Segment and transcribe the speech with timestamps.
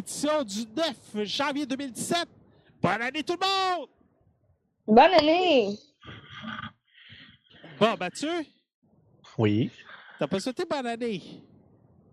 [0.00, 0.64] Édition du
[1.14, 2.26] 9 janvier 2017.
[2.82, 3.88] Bonne année tout le monde!
[4.86, 5.76] Bonne année!
[7.78, 8.32] Bon, Mathieu,
[9.38, 9.70] Oui.
[10.18, 11.22] t'as pas souhaité bonne année?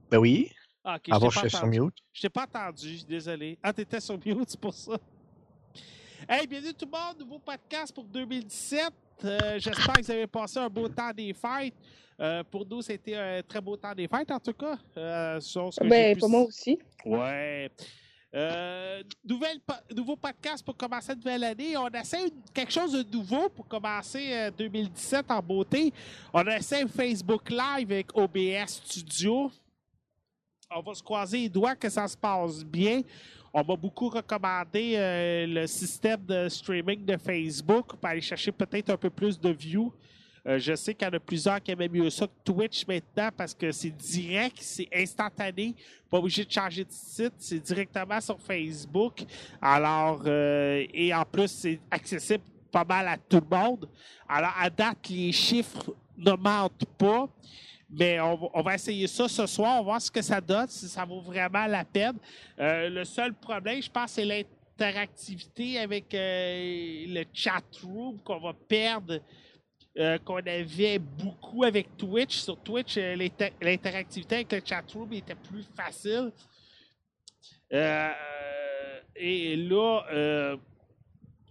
[0.09, 0.51] Ben oui.
[0.83, 1.79] Ah, ok, Avant, pas sur entendu.
[1.81, 1.95] mute.
[2.13, 3.57] Je t'ai pas entendu, désolé.
[3.63, 4.97] Ah, t'étais sur mute, c'est pour ça.
[6.29, 8.91] Hey, bienvenue tout le monde, nouveau podcast pour 2017.
[9.25, 11.73] Euh, J'espère que vous avez passé un beau temps des fêtes.
[12.19, 14.77] Euh, pour nous, c'était un très beau temps des fêtes, en tout cas.
[14.97, 16.79] Euh, sur ce que j'ai Ben, pu pour moi aussi.
[17.05, 17.69] Ouais.
[18.33, 19.57] Euh, nouvelle
[19.95, 21.77] nouveau podcast pour commencer la nouvelle année.
[21.77, 25.93] On essaie quelque chose de nouveau pour commencer euh, 2017 en beauté.
[26.33, 29.49] On essaie Facebook Live avec OBS Studio.
[30.69, 33.01] On va se croiser les doigts que ça se passe bien.
[33.53, 38.89] On m'a beaucoup recommandé euh, le système de streaming de Facebook pour aller chercher peut-être
[38.89, 39.93] un peu plus de views.
[40.47, 43.29] Euh, je sais qu'il y en a plusieurs qui aiment mieux ça que Twitch maintenant
[43.35, 45.75] parce que c'est direct, c'est instantané.
[46.09, 49.25] Pas obligé de changer de site, c'est directement sur Facebook.
[49.61, 53.89] Alors, euh, et en plus, c'est accessible pas mal à tout le monde.
[54.29, 57.27] Alors, à date, les chiffres ne mentent pas.
[57.89, 60.89] Mais on, va- essayer ça ce soir, on va voir ce que ça donne, si
[60.89, 62.17] ça vaut vraiment la peine.
[62.59, 69.21] Euh, le seul problème, je pense, c'est l'interactivité avec le chat room qu'on va perdre,
[69.97, 72.37] euh, qu'on avait beaucoup avec Twitch.
[72.37, 76.31] Sur Twitch, euh, l'inter- l'interactivité avec le chat room était plus facile.
[77.73, 78.09] Euh,
[79.15, 80.55] et là,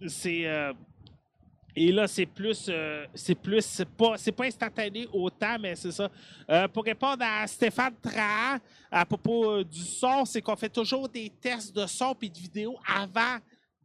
[0.07, 0.73] c'est.
[1.75, 3.85] et là, c'est plus, euh, c'est plus, c'est
[4.31, 6.09] pas, instantané autant, mais c'est ça.
[6.73, 8.59] Pour répondre à Stéphane Trahan
[8.89, 12.77] à propos du son, c'est qu'on fait toujours des tests de son et de vidéo
[12.87, 13.37] avant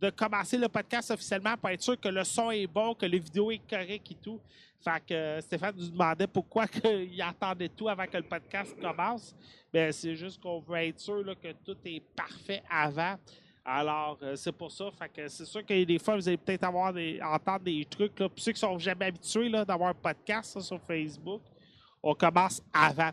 [0.02, 3.18] de commencer le podcast officiellement pour être sûr que le son est bon, que la
[3.18, 4.40] vidéo est correcte et tout.
[4.82, 9.32] Fait que euh, Stéphane nous demandait pourquoi il attendait tout avant que le podcast commence.
[9.72, 13.14] Ben, c'est juste qu'on veut être sûr là, que tout est parfait avant.
[13.64, 14.90] Alors, euh, c'est pour ça.
[14.90, 18.18] Fait que c'est sûr que des fois, vous allez peut-être avoir des, entendre des trucs.
[18.18, 18.28] Là.
[18.36, 21.42] Ceux qui sont jamais habitués d'avoir un podcast sur Facebook,
[22.02, 23.12] on commence avant.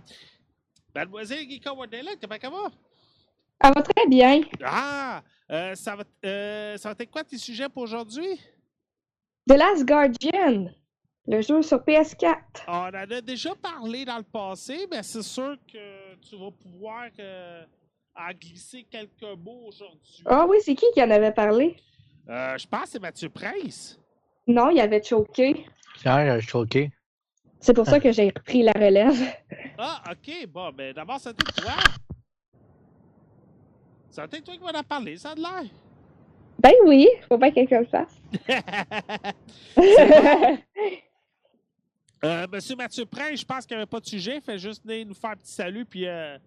[0.95, 2.88] Mademoiselle Guika Wardella, comment ça va?
[3.61, 4.41] Ça va très bien.
[4.63, 5.21] Ah!
[5.51, 8.39] euh, ça, va, euh, ça va être quoi tes sujets pour aujourd'hui?
[9.47, 10.69] The Last Guardian,
[11.27, 12.37] le jeu sur PS4.
[12.67, 17.05] On en a déjà parlé dans le passé, mais c'est sûr que tu vas pouvoir
[17.19, 17.63] euh,
[18.15, 20.23] en glisser quelques mots aujourd'hui.
[20.25, 21.75] Ah oui, c'est qui qui en avait parlé?
[22.29, 23.99] Euh, je pense que c'est Mathieu Prince.
[24.47, 25.65] Non, il avait choqué.
[26.41, 26.91] Choqué.
[27.59, 29.17] C'est pour ça que j'ai repris la relève.
[29.77, 30.47] Ah, ok.
[30.47, 31.73] Bon, ben d'abord, ça t'est toi.
[34.11, 35.63] Ça t'est toi qui vas en parler, ça a de l'air.
[36.61, 38.19] Ben oui, faut pas que quelqu'un le fasse.
[42.21, 44.41] Euh, Monsieur Mathieu Prince, je pense qu'il n'y avait pas de sujet.
[44.41, 46.37] Fait juste venir nous faire un petit salut puis euh,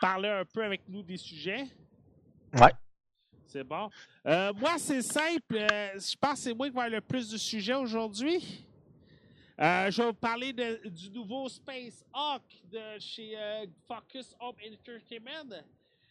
[0.00, 1.64] parler un peu avec nous des sujets.
[2.54, 2.70] Ouais.
[3.48, 3.90] C'est bon.
[4.26, 5.56] Euh, moi, c'est simple.
[5.56, 8.64] euh, je pense que c'est moi qui vais avoir le plus de sujets aujourd'hui.
[9.60, 14.54] Euh, je vais vous parler de- du nouveau Space Hawk de chez euh, Focus Home
[14.72, 15.52] Entertainment.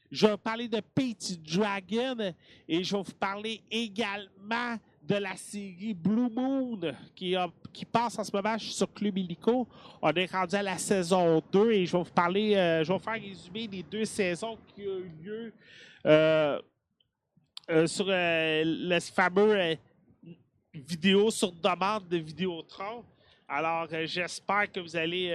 [0.09, 2.33] Je vais parler de Pete Dragon
[2.67, 6.79] et je vais vous parler également de la série Blue Moon
[7.15, 7.35] qui,
[7.91, 9.67] passe en ce moment sur Club Illico.
[10.01, 12.97] On est rendu à la saison 2 et je vais vous parler, euh, je vais
[12.97, 15.53] vous faire résumer les deux saisons qui ont eu lieu
[16.05, 16.61] euh,
[17.69, 19.77] euh, sur le fameux
[20.73, 23.03] vidéo sur demande de Vidéotron.
[23.49, 25.31] Alors, j'espère que vous allez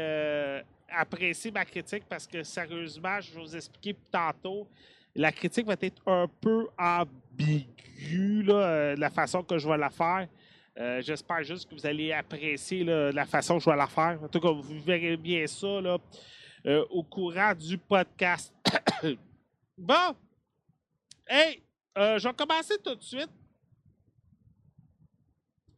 [0.95, 4.69] apprécier ma critique parce que sérieusement, je vais vous expliquer tantôt.
[5.15, 10.29] La critique va être un peu ambiguë, euh, la façon que je vais la faire.
[10.79, 14.19] Euh, J'espère juste que vous allez apprécier la façon que je vais la faire.
[14.23, 15.99] En tout cas, vous verrez bien ça là,
[16.67, 18.55] euh, au courant du podcast.
[19.77, 20.17] bon!
[21.27, 21.63] Hey!
[21.95, 23.31] je vais commencer tout de suite.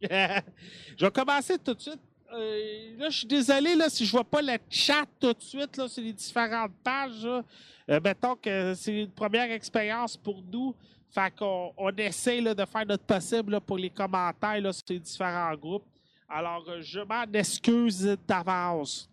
[0.03, 2.01] je vais commencer tout de suite.
[2.33, 5.77] Euh, là, je suis désolé là, si je vois pas le chat tout de suite
[5.77, 7.25] là, sur les différentes pages.
[7.25, 10.75] Euh, mettons que c'est une première expérience pour nous.
[11.11, 15.55] Fait qu'on on essaie là, de faire notre possible pour les commentaires sur les différents
[15.55, 15.85] groupes.
[16.29, 19.09] Alors, euh, je m'en excuse d'avance.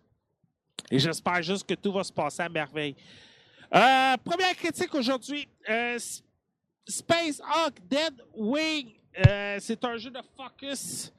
[0.90, 2.96] Et j'espère juste que tout va se passer à merveille.
[3.70, 5.48] Première critique aujourd'hui.
[6.86, 8.92] Space Hawk Dead Wing.
[9.60, 11.12] C'est un jeu de Focus.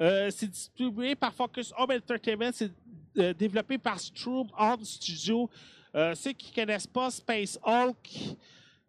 [0.00, 2.50] Euh, c'est distribué par Focus Home Entertainment.
[2.52, 2.70] C'est
[3.18, 5.48] euh, développé par Stroom On Studio.
[5.94, 8.10] Euh, ceux qui ne connaissent pas Space Hulk,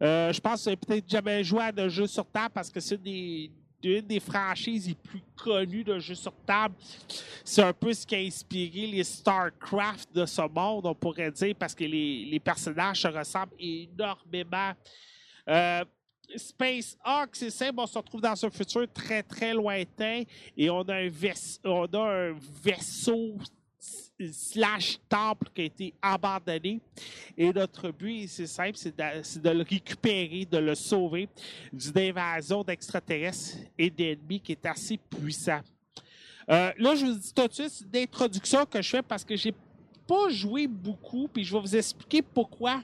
[0.00, 2.96] je pense que vous peut-être jamais joué à de jeux sur table parce que c'est
[2.96, 3.50] une des,
[3.84, 6.74] une des franchises les plus connues de jeux sur table.
[7.44, 11.54] C'est un peu ce qui a inspiré les StarCraft de ce monde, on pourrait dire,
[11.56, 14.72] parce que les, les personnages se ressemblent énormément.
[16.34, 20.22] Space Hawk, c'est simple, on se retrouve dans un futur très, très lointain
[20.56, 21.10] et on a un,
[21.64, 23.36] on a un vaisseau
[24.32, 26.80] slash temple qui a été abandonné.
[27.36, 31.28] Et notre but, c'est simple, c'est de, c'est de le récupérer, de le sauver
[31.72, 35.60] d'une invasion d'extraterrestres et d'ennemis qui est assez puissant.
[36.48, 39.24] Euh, là, je vous dis tout de suite, c'est une introduction que je fais parce
[39.24, 39.54] que j'ai
[40.06, 42.82] pas joué beaucoup, puis je vais vous expliquer pourquoi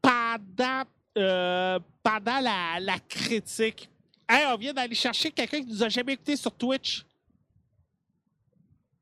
[0.00, 0.82] pendant,
[1.18, 3.88] euh, pendant la, la critique.
[4.28, 7.04] Hey, on vient d'aller chercher quelqu'un qui nous a jamais écouté sur Twitch.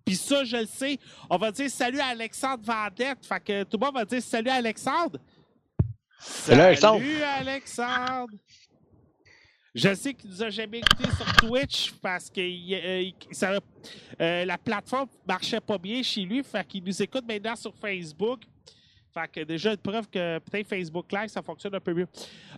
[0.04, 0.98] Puis ça, je le sais.
[1.28, 3.24] On va dire salut à Alexandre Vendette.
[3.26, 5.18] Fait que tout le monde va dire salut à Alexandre.
[6.18, 6.98] Salut, Alexandre.
[7.00, 8.32] Salut Alexandre.
[9.72, 13.60] Je sais qu'il nous a jamais écouté sur Twitch parce que euh, il- ça-
[14.20, 16.42] euh, la plateforme marchait pas bien chez lui.
[16.42, 18.40] Fait qu'il nous écoute maintenant sur Facebook.
[19.12, 22.06] Fait que déjà une preuve que peut-être Facebook Live, ça fonctionne un peu mieux.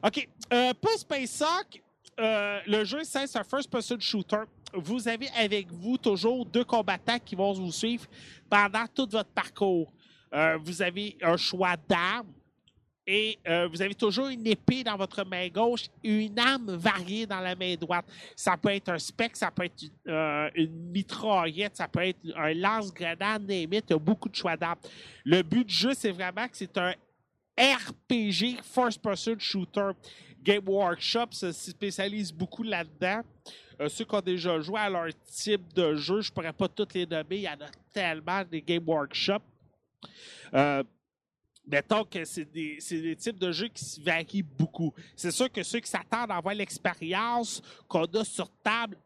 [0.04, 0.28] OK.
[0.52, 1.82] Euh, pour Space Hawk,
[2.20, 4.42] euh, le jeu, c'est un first-person shooter.
[4.74, 8.06] Vous avez avec vous toujours deux combattants qui vont vous suivre
[8.48, 9.92] pendant tout votre parcours.
[10.34, 12.32] Euh, vous avez un choix d'armes
[13.06, 17.26] et euh, vous avez toujours une épée dans votre main gauche et une arme variée
[17.26, 18.04] dans la main droite.
[18.36, 20.50] Ça peut être un spec, ça peut être une, euh,
[20.92, 24.78] mitraillette, ça peut être un lance-grenade, name it, il y a beaucoup de choix d'armes.
[25.24, 26.94] Le but du jeu, c'est vraiment que c'est un
[27.58, 29.90] RPG, first-person shooter.
[30.42, 33.22] Game Workshop se spécialise beaucoup là-dedans.
[33.80, 36.68] Euh, ceux qui ont déjà joué à leur type de jeu, je ne pourrais pas
[36.68, 39.40] tous les nommer, il y en a tellement des Game Workshop.
[40.54, 40.82] Euh,
[41.66, 44.92] mettons que c'est des, types de jeux qui varient beaucoup.
[45.16, 48.96] C'est sûr que ceux qui s'attendent à avoir l'expérience qu'on a sur table,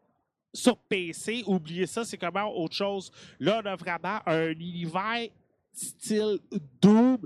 [0.53, 3.11] sur PC, oubliez ça, c'est comment autre chose.
[3.39, 5.29] Là, on a vraiment un univers
[5.71, 6.39] style
[6.81, 7.19] Doom,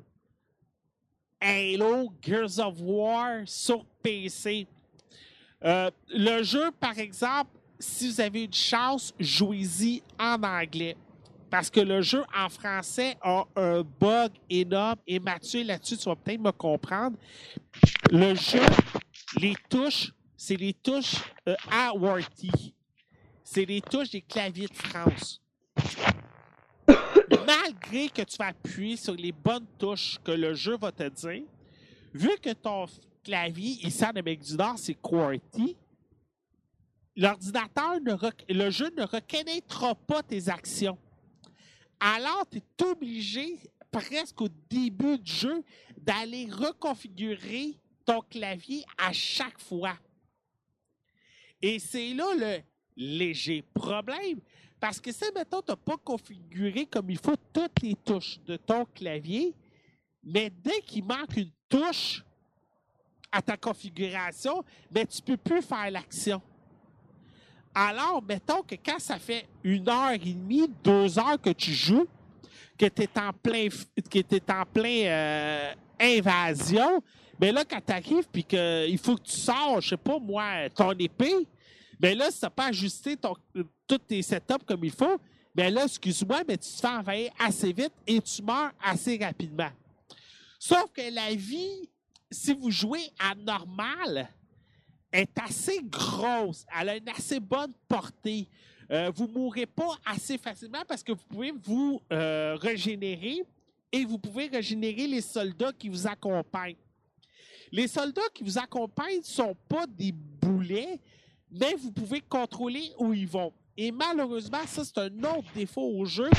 [1.39, 4.67] Halo, Gears of War sur PC.
[5.63, 10.95] Euh, le jeu, par exemple, si vous avez une chance, jouez-y en anglais.
[11.51, 14.95] Parce que le jeu en français a un bug énorme.
[15.05, 17.17] Et Mathieu, là-dessus, tu vas peut-être me comprendre.
[18.09, 18.61] Le jeu,
[19.37, 21.17] les touches, c'est les touches
[21.49, 22.73] euh, AWRT.
[23.43, 25.41] C'est les touches des claviers de France.
[27.45, 31.43] Malgré que tu vas appuyer sur les bonnes touches que le jeu va te dire,
[32.13, 32.85] vu que ton
[33.25, 35.75] clavier ici en Amérique du Nord, c'est QWERTY,
[37.17, 40.97] l'ordinateur, ne le jeu ne reconnaîtra pas tes actions.
[42.03, 43.59] Alors, tu es obligé,
[43.91, 45.63] presque au début du jeu,
[45.95, 49.95] d'aller reconfigurer ton clavier à chaque fois.
[51.61, 52.63] Et c'est là le
[52.97, 54.39] léger problème.
[54.79, 58.57] Parce que si, mettons, tu n'as pas configuré comme il faut toutes les touches de
[58.57, 59.53] ton clavier,
[60.23, 62.23] mais dès qu'il manque une touche
[63.31, 66.41] à ta configuration, mais tu ne peux plus faire l'action.
[67.73, 72.07] Alors, mettons que quand ça fait une heure et demie, deux heures que tu joues,
[72.77, 77.01] que tu es en plein, que en plein euh, invasion,
[77.39, 80.69] mais là, quand tu arrives puis qu'il faut que tu sors, je sais pas moi,
[80.75, 81.47] ton épée,
[81.99, 83.35] mais là, si tu n'as pas ajusté ton,
[83.87, 85.19] tous tes setups comme il faut,
[85.55, 89.69] mais là, excuse-moi, mais tu te fais envahir assez vite et tu meurs assez rapidement.
[90.59, 91.89] Sauf que la vie,
[92.29, 94.29] si vous jouez à normal,
[95.11, 96.65] est assez grosse.
[96.79, 98.47] Elle a une assez bonne portée.
[98.91, 103.41] Euh, vous ne mourrez pas assez facilement parce que vous pouvez vous euh, régénérer
[103.91, 106.75] et vous pouvez régénérer les soldats qui vous accompagnent.
[107.71, 110.99] Les soldats qui vous accompagnent ne sont pas des boulets,
[111.49, 113.53] mais vous pouvez contrôler où ils vont.
[113.77, 116.29] Et malheureusement, ça, c'est un autre défaut au jeu.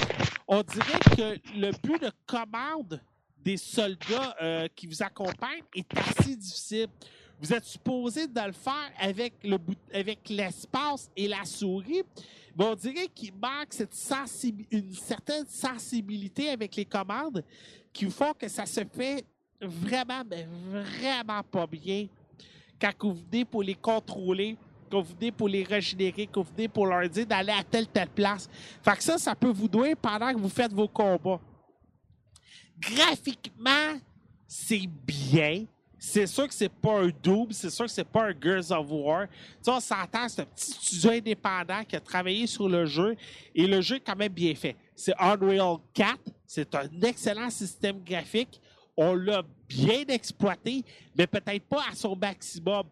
[0.46, 3.00] On dirait que le but de commande
[3.38, 6.88] des soldats euh, qui vous accompagnent est assez difficile.
[7.42, 9.58] Vous êtes supposé de le faire avec le
[9.92, 12.02] avec l'espace et la souris.
[12.56, 13.96] On dirait qu'il manque cette
[14.70, 17.42] une certaine sensibilité avec les commandes
[17.92, 19.24] qui font que ça se fait
[19.60, 22.06] vraiment, mais vraiment pas bien
[22.80, 24.56] quand vous venez pour les contrôler,
[24.90, 27.86] quand vous venez pour les régénérer, quand vous venez pour leur dire d'aller à telle
[27.86, 28.48] telle place.
[28.82, 31.40] Fait que ça, ça peut vous douer pendant que vous faites vos combats.
[32.78, 33.98] Graphiquement,
[34.46, 35.66] c'est bien.
[36.04, 38.86] C'est sûr que c'est pas un double, c'est sûr que c'est pas un Girls of
[38.90, 39.28] War.
[39.28, 43.14] Tu sais, on s'entend, c'est un petit studio indépendant qui a travaillé sur le jeu
[43.54, 44.74] et le jeu est quand même bien fait.
[44.96, 48.60] C'est Unreal 4, c'est un excellent système graphique.
[48.96, 50.84] On l'a bien exploité,
[51.16, 52.82] mais peut-être pas à son maximum.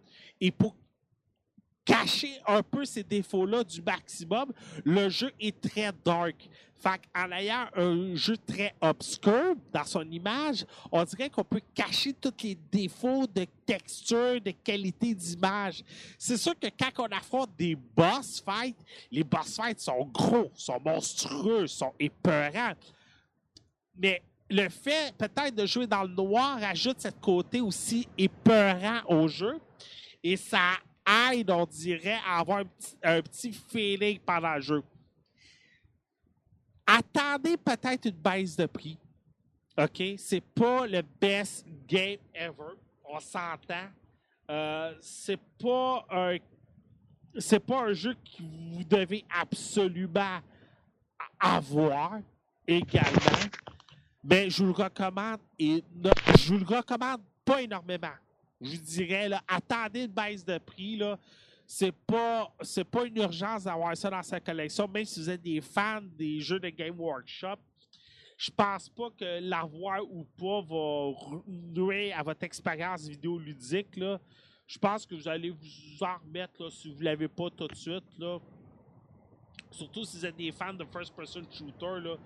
[1.90, 4.52] Cacher un peu ces défauts-là du maximum,
[4.84, 6.48] le jeu est très dark.
[6.76, 12.14] Fait en ayant un jeu très obscur dans son image, on dirait qu'on peut cacher
[12.14, 15.84] tous les défauts de texture, de qualité d'image.
[16.16, 18.78] C'est sûr que quand on affronte des boss fights,
[19.10, 22.72] les boss fights sont gros, sont monstrueux, sont épeurants.
[23.98, 29.28] Mais le fait peut-être de jouer dans le noir ajoute cette côté aussi épeurant au
[29.28, 29.60] jeu.
[30.22, 32.64] Et ça aide, on dirait, à avoir
[33.02, 34.82] un petit, feeling pendant le jeu.
[36.86, 38.98] Attendez peut-être une baisse de prix.
[39.78, 40.02] OK?
[40.18, 42.74] C'est pas le best game ever.
[43.04, 43.88] On s'entend.
[44.50, 46.36] Euh, c'est pas un
[47.66, 50.40] pas un jeu que vous devez absolument
[51.38, 52.18] avoir
[52.66, 53.46] également.
[54.24, 55.84] Mais je vous le recommande et
[56.38, 58.08] je vous le recommande pas énormément
[58.60, 60.96] je dirais, là, attendez une baisse de prix.
[60.96, 61.18] Là.
[61.66, 62.52] C'est pas,
[62.90, 66.40] pas une urgence d'avoir ça dans sa collection, même si vous êtes des fans des
[66.40, 67.56] jeux de Game Workshop.
[68.36, 73.96] Je pense pas que l'avoir ou pas va nuire à votre expérience vidéoludique.
[73.96, 74.18] Là.
[74.66, 77.68] Je pense que vous allez vous en remettre là, si vous ne l'avez pas tout
[77.68, 78.18] de suite.
[78.18, 78.38] Là.
[79.70, 82.16] Surtout si vous êtes des fans de first-person shooter, là,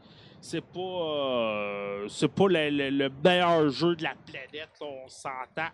[0.41, 4.71] c'est pas, euh, c'est pas le, meilleur jeu de la planète.
[4.81, 5.71] on s'entend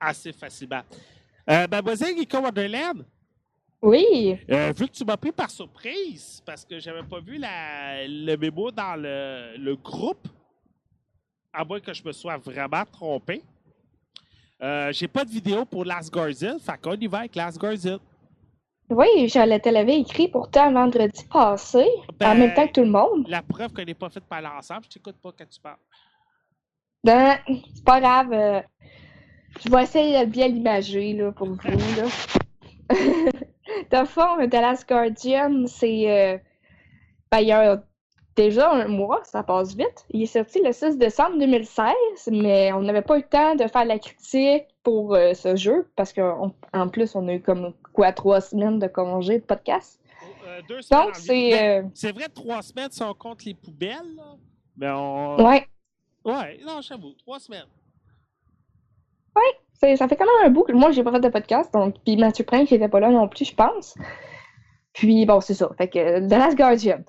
[0.00, 0.82] assez facilement.
[1.48, 3.04] Euh, mademoiselle Nico Wonderland?
[3.82, 4.38] Oui.
[4.50, 8.36] Euh, vu que tu m'as pris par surprise, parce que j'avais pas vu la, le
[8.36, 10.26] mémo dans le, le, groupe,
[11.52, 13.42] à moins que je me sois vraiment trompé,
[14.62, 17.98] euh, j'ai pas de vidéo pour Last Guardian, fait qu'on y va avec Last Guardian.
[18.88, 21.86] Oui, je te l'avais écrit pourtant vendredi passé,
[22.22, 23.26] en même temps que tout le monde.
[23.28, 25.76] La preuve qu'on n'est pas fait par l'ensemble, je t'écoute pas quand tu parles.
[27.04, 27.38] Ben,
[27.74, 28.62] c'est pas grave.
[29.56, 31.56] Euh, je vais essayer de bien l'imager là, pour vous.
[31.56, 32.06] Là.
[34.02, 36.10] de fond, The Last Guardian, c'est.
[36.10, 36.38] Euh,
[37.30, 37.82] ben, il y a
[38.36, 40.06] déjà un mois, ça passe vite.
[40.10, 41.94] Il est sorti le 6 décembre 2016,
[42.30, 45.90] mais on n'avait pas eu le temps de faire la critique pour euh, ce jeu
[45.96, 50.00] parce qu'en plus, on a eu comme quoi trois semaines de congé de podcast.
[50.46, 51.06] Euh, deux semaines.
[51.06, 51.84] Donc, c'est.
[51.94, 54.36] C'est vrai, trois semaines si on compte les poubelles, là.
[54.76, 55.36] Mais on.
[55.44, 55.66] Ouais.
[56.24, 57.68] Ouais, non, j'avoue, trois semaines.
[59.36, 61.72] Oui, ça fait quand même un bout que moi, j'ai pas fait de podcast.
[61.72, 63.94] Donc, puis Mathieu Prince, qui était pas là non plus, je pense.
[64.92, 65.70] Puis, bon, c'est ça.
[65.76, 67.04] Fait que The Last Guardian.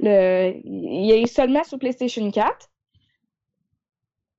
[0.00, 2.68] Le, il est seulement sur PlayStation 4.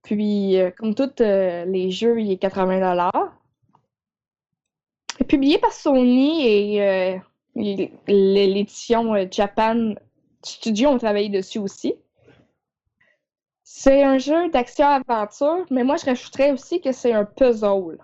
[0.03, 3.11] Puis, euh, comme tous euh, les jeux, il est 80
[5.27, 7.17] Publié par Sony et euh,
[8.07, 9.95] l'édition Japan
[10.43, 11.95] Studio ont travaillé dessus aussi.
[13.79, 17.99] C'est un jeu d'action-aventure, mais moi, je rajouterais aussi que c'est un puzzle.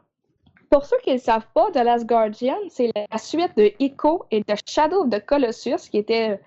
[0.70, 4.42] Pour ceux qui ne savent pas, The Last Guardian, c'est la suite de Ico et
[4.42, 6.40] de Shadow of the Colossus, qui étaient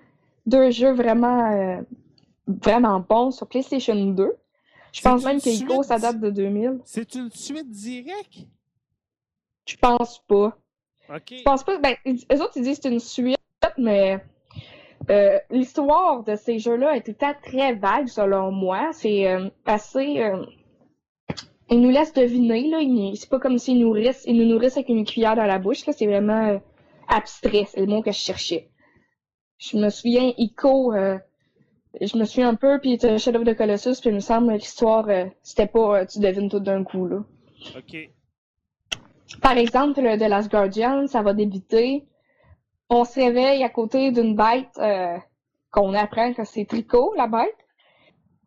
[0.45, 1.81] deux jeux vraiment, euh,
[2.47, 4.33] vraiment bons sur PlayStation 2.
[4.93, 6.79] Je pense même que Ico, ça date de 2000.
[6.85, 8.47] C'est une suite directe?
[9.65, 10.57] Je pense pas.
[11.13, 11.33] OK.
[11.33, 11.77] Je pense pas.
[11.79, 13.37] Ben, eux autres, ils disent que c'est une suite,
[13.77, 14.23] mais
[15.09, 18.89] euh, l'histoire de ces jeux-là est tout temps très vague, selon moi.
[18.91, 20.21] C'est euh, assez.
[20.21, 20.45] Euh,
[21.69, 22.79] ils nous laissent deviner, là.
[23.15, 25.93] C'est pas comme s'ils nourrissent, ils nous nourrissent avec une cuillère dans la bouche, là.
[25.93, 26.59] C'est vraiment
[27.07, 28.69] abstrait, c'est le mot que je cherchais.
[29.57, 34.11] Je me souviens, Ico, je me souviens un peu, puis Shadow of the Colossus, puis
[34.11, 35.07] il me semble que l'histoire,
[35.41, 37.23] c'était pas tu devines tout d'un coup, là.
[37.77, 37.97] OK.
[39.41, 42.05] par exemple, le The Last Guardian, ça va débuter.
[42.89, 45.17] On se réveille à côté d'une bête euh,
[45.71, 47.57] qu'on apprend que c'est Tricot, la bête,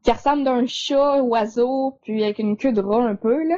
[0.03, 3.57] qui ressemble d'un chat, oiseau, puis avec une queue de rat un peu, là.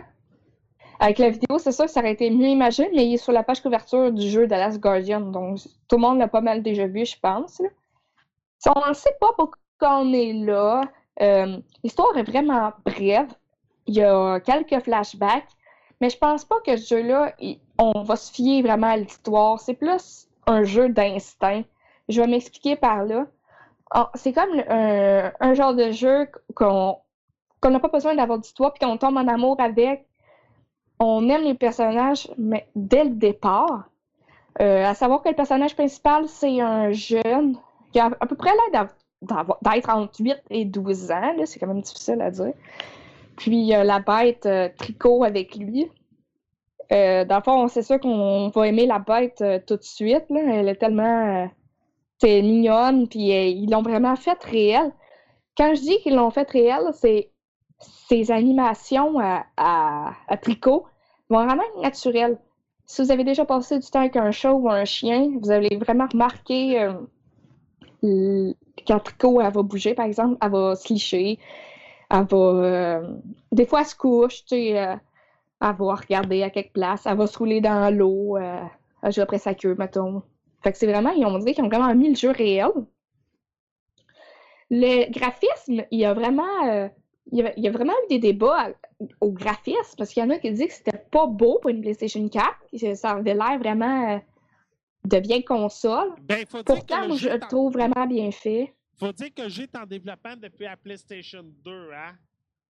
[0.99, 3.33] Avec la vidéo, c'est sûr que ça aurait été mieux imagé, mais il est sur
[3.33, 5.59] la page couverture du jeu Last Guardian, donc
[5.89, 7.61] tout le monde l'a pas mal déjà vu, je pense.
[8.67, 10.83] On ne sait pas pourquoi on est là.
[11.21, 13.33] Euh, L'histoire est vraiment brève.
[13.87, 15.49] Il y a quelques flashbacks,
[16.01, 17.35] mais je pense pas que ce jeu-là,
[17.79, 19.59] on va se fier vraiment à l'histoire.
[19.59, 21.63] C'est plus un jeu d'instinct.
[22.09, 23.27] Je vais m'expliquer par là.
[23.91, 26.99] Ah, c'est comme un, genre de jeu qu'on
[27.61, 30.07] qu'on n'a pas besoin d'avoir d'histoire, puis qu'on tombe en amour avec.
[30.99, 33.89] On aime les personnages, mais dès le départ.
[34.61, 37.57] Euh, à savoir que le personnage principal, c'est un jeune
[37.93, 38.89] qui a à peu près l'air
[39.23, 41.35] d'être entre 8 et 12 ans.
[41.45, 42.53] C'est quand même difficile à dire.
[43.37, 45.91] Puis euh, la bête euh, tricot avec lui.
[46.93, 50.25] Euh, dans le fond, c'est sûr qu'on va aimer la bête euh, tout de suite.
[50.31, 50.41] Là.
[50.47, 51.49] Elle est tellement
[52.19, 54.93] c'est mignonne, puis ils l'ont vraiment fait réelle.
[55.57, 57.33] Quand je dis qu'ils l'ont fait réelle, c'est
[57.81, 59.19] ces animations
[59.57, 60.87] à, tricot
[61.29, 62.39] vont vraiment être naturelles.
[62.87, 65.77] Si vous avez déjà passé du temps avec un chat ou un chien, vous allez
[65.77, 66.89] vraiment remarquer
[68.03, 68.53] euh,
[68.87, 71.39] quand tricot elle va bouger, par exemple, elle va se licher,
[72.11, 72.37] elle va.
[72.37, 73.17] Euh,
[73.53, 74.97] des fois, elle se couche, tu sais, euh,
[75.63, 78.63] elle va regarder à quelque place, elle va se rouler dans l'eau, euh,
[79.03, 80.23] elle joue après sa queue, mettons.
[80.63, 82.71] Fait que c'est vraiment, ils ont dit qu'ils ont vraiment mis le jeu réel.
[84.71, 86.89] Le graphisme, il y a vraiment, euh,
[87.31, 88.71] il, y a, il, y a, vraiment eu des débats
[89.21, 91.81] au graphisme parce qu'il y en a qui disent que c'était pas beau pour une
[91.81, 92.95] PlayStation 4.
[92.95, 94.19] Ça avait l'air vraiment euh,
[95.05, 96.15] de vieille console.
[96.23, 98.75] Ben, faut Pourtant, dire que je le trouve vraiment bien fait.
[98.99, 102.15] Faut dire que est en développement depuis la PlayStation 2, hein?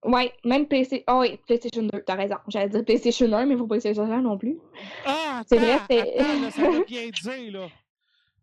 [0.04, 1.04] Oui, même PC...
[1.09, 2.37] oh, oui, PlayStation 2, t'as raison.
[2.49, 4.59] J'allais dire PlayStation 1, mais faut pas PlayStation 1 non plus.
[5.06, 6.50] Ah, c'est vrai, c'est.
[6.50, 7.68] Ça veut bien dire, là.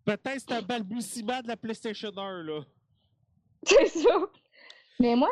[0.06, 2.62] Peut-être c'est un balbutiement de la PlayStation 1, là.
[3.64, 4.10] C'est ça.
[5.02, 5.30] Mais moi,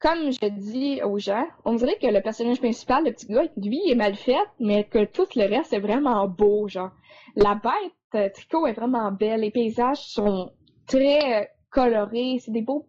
[0.00, 3.80] comme je dis aux gens, on dirait que le personnage principal, le petit gars, lui,
[3.84, 6.90] il est mal fait, mais que tout le reste est vraiment beau, genre.
[7.36, 10.52] La bête euh, tricot est vraiment belle, les paysages sont
[10.86, 12.88] très euh, colorés, c'est des beaux,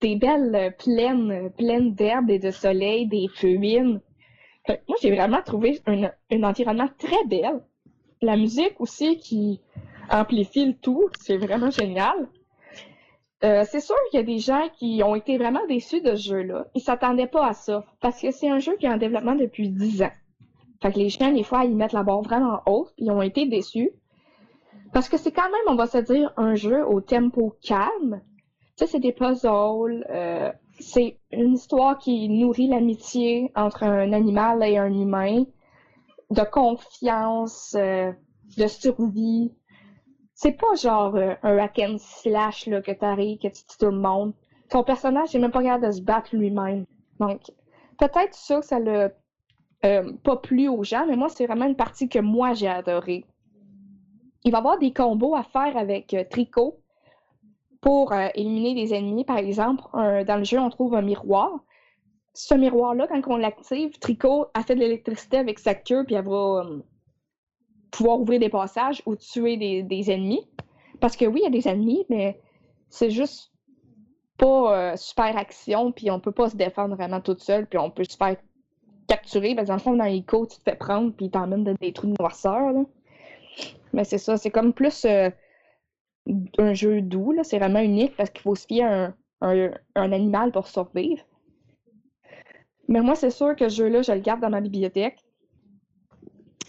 [0.00, 4.00] des belles euh, plaines, pleines d'herbes et de soleil, des feuilles.
[4.68, 7.62] Moi, j'ai vraiment trouvé un, environnement très belle.
[8.20, 9.60] La musique aussi qui
[10.10, 12.28] amplifie le tout, c'est vraiment génial.
[13.44, 16.28] Euh, c'est sûr qu'il y a des gens qui ont été vraiment déçus de ce
[16.28, 16.66] jeu-là.
[16.74, 17.84] Ils s'attendaient pas à ça.
[18.00, 20.12] Parce que c'est un jeu qui est en développement depuis 10 ans.
[20.82, 23.46] Fait que les gens, des fois, ils mettent la barre vraiment haute, ils ont été
[23.46, 23.90] déçus.
[24.92, 28.20] Parce que c'est quand même, on va se dire, un jeu au tempo calme.
[28.78, 34.78] Sais, c'est des puzzles, euh, c'est une histoire qui nourrit l'amitié entre un animal et
[34.78, 35.46] un humain,
[36.30, 38.12] de confiance, euh,
[38.56, 39.52] de survie,
[40.34, 43.86] c'est pas genre euh, un hack and slash là, que t'arrives, que tu tues tout
[43.86, 44.32] le monde.
[44.70, 46.86] Ton personnage n'est même pas capable de se battre lui-même.
[47.18, 47.50] Donc,
[47.98, 49.10] peut-être ça que ça l'a
[50.22, 53.24] pas plu aux gens, mais moi, c'est vraiment une partie que moi, j'ai adorée.
[54.44, 56.78] Il va y avoir des combos à faire avec Tricot
[57.80, 59.24] pour euh, éliminer des ennemis.
[59.24, 61.60] Par exemple, dans le jeu, on trouve un miroir.
[62.34, 66.24] Ce miroir-là, quand on l'active, Tricot a fait de l'électricité avec sa queue, puis elle
[66.24, 66.66] va
[67.90, 70.46] pouvoir ouvrir des passages ou tuer des, des ennemis.
[71.00, 72.40] Parce que oui, il y a des ennemis, mais
[72.90, 73.52] c'est juste
[74.38, 77.90] pas euh, super action, puis on peut pas se défendre vraiment toute seule, puis on
[77.90, 78.36] peut se faire
[79.08, 79.54] capturer.
[79.54, 81.92] Que dans le fond, dans les côtes, tu te fais prendre, puis t'emmènes dans des
[81.92, 82.72] trous de noirceur.
[82.72, 82.84] Là.
[83.92, 85.30] Mais c'est ça, c'est comme plus euh,
[86.58, 87.44] un jeu doux, là.
[87.44, 91.22] C'est vraiment unique parce qu'il faut se fier à un, animal pour survivre.
[92.88, 95.18] Mais moi, c'est sûr que ce jeu-là, je le garde dans ma bibliothèque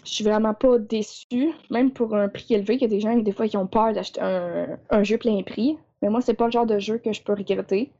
[0.04, 2.74] je suis vraiment pas déçue, même pour un prix élevé.
[2.76, 5.42] Il y a des gens des fois qui ont peur d'acheter un, un, jeu plein
[5.42, 5.76] prix.
[6.02, 7.92] Mais moi, c'est pas le genre de jeu que je peux regretter.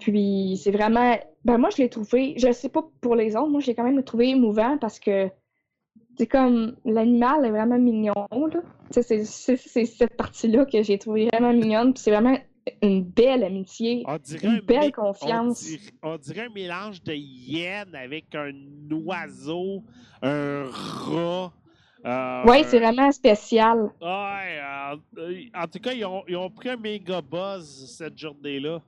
[0.00, 1.16] Puis c'est vraiment.
[1.44, 2.34] Ben moi, je l'ai trouvé.
[2.36, 5.28] Je sais pas pour les autres, moi, je l'ai quand même trouvé émouvant parce que
[6.18, 8.14] c'est comme l'animal est vraiment mignon.
[8.90, 11.94] C'est cette partie-là que j'ai trouvé vraiment mignonne.
[11.94, 12.36] Puis c'est vraiment
[12.82, 14.04] une belle amitié,
[14.42, 15.62] une belle un, confiance.
[15.62, 18.52] On dirait, on dirait, un mélange de hyène avec un
[18.90, 19.82] oiseau,
[20.22, 21.52] un rat.
[22.04, 23.90] Euh, oui, c'est vraiment spécial.
[24.00, 24.60] Ouais,
[25.18, 28.82] euh, en tout cas, ils ont, ils ont, pris un méga buzz cette journée-là.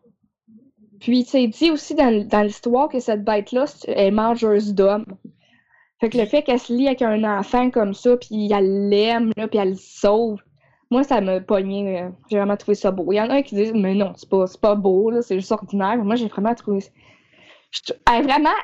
[1.00, 5.06] Puis, c'est dit aussi dans, dans l'histoire que cette bête-là est mangeuse d'hommes.
[6.00, 9.33] Fait que le fait qu'elle se lie avec un enfant comme ça, puis elle l'aime,
[9.35, 10.40] puis elle le sauve,
[10.90, 12.02] moi, ça m'a pogné.
[12.02, 13.11] Euh, j'ai vraiment trouvé ça beau.
[13.12, 15.96] Il y en a qui disent, mais non, c'est pas, pas beau, c'est juste ordinaire.
[15.96, 16.85] Moi, j'ai vraiment trouvé.
[18.11, 18.54] Elle est vraiment,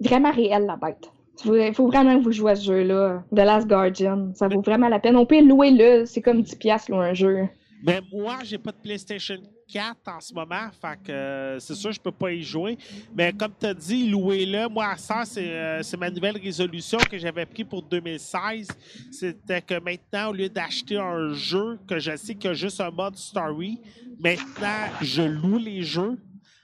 [0.00, 1.10] vraiment réelle, la bête.
[1.46, 3.22] Il faut vraiment que vous jouiez à ce jeu-là.
[3.34, 4.32] The Last Guardian.
[4.34, 5.16] Ça vaut vraiment la peine.
[5.16, 6.04] On peut louer-le.
[6.04, 7.48] C'est comme 10$ louer un jeu.
[7.82, 9.40] Mais moi, j'ai pas de PlayStation
[9.72, 12.76] 4 en ce moment, fait que euh, c'est sûr je peux pas y jouer.
[13.14, 14.68] Mais comme tu as dit, louez-le.
[14.68, 18.68] Moi, ça, euh, c'est ma nouvelle résolution que j'avais pris pour 2016.
[19.10, 22.80] C'était que maintenant, au lieu d'acheter un jeu que je sais qu'il y a juste
[22.80, 23.80] un mode story,
[24.18, 26.18] maintenant, je loue les jeux.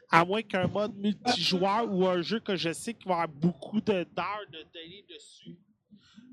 [0.08, 3.28] À moins qu'un mode multijoueur ou un jeu que je sais qu'il va y avoir
[3.28, 5.58] beaucoup d'heures de, données dessus.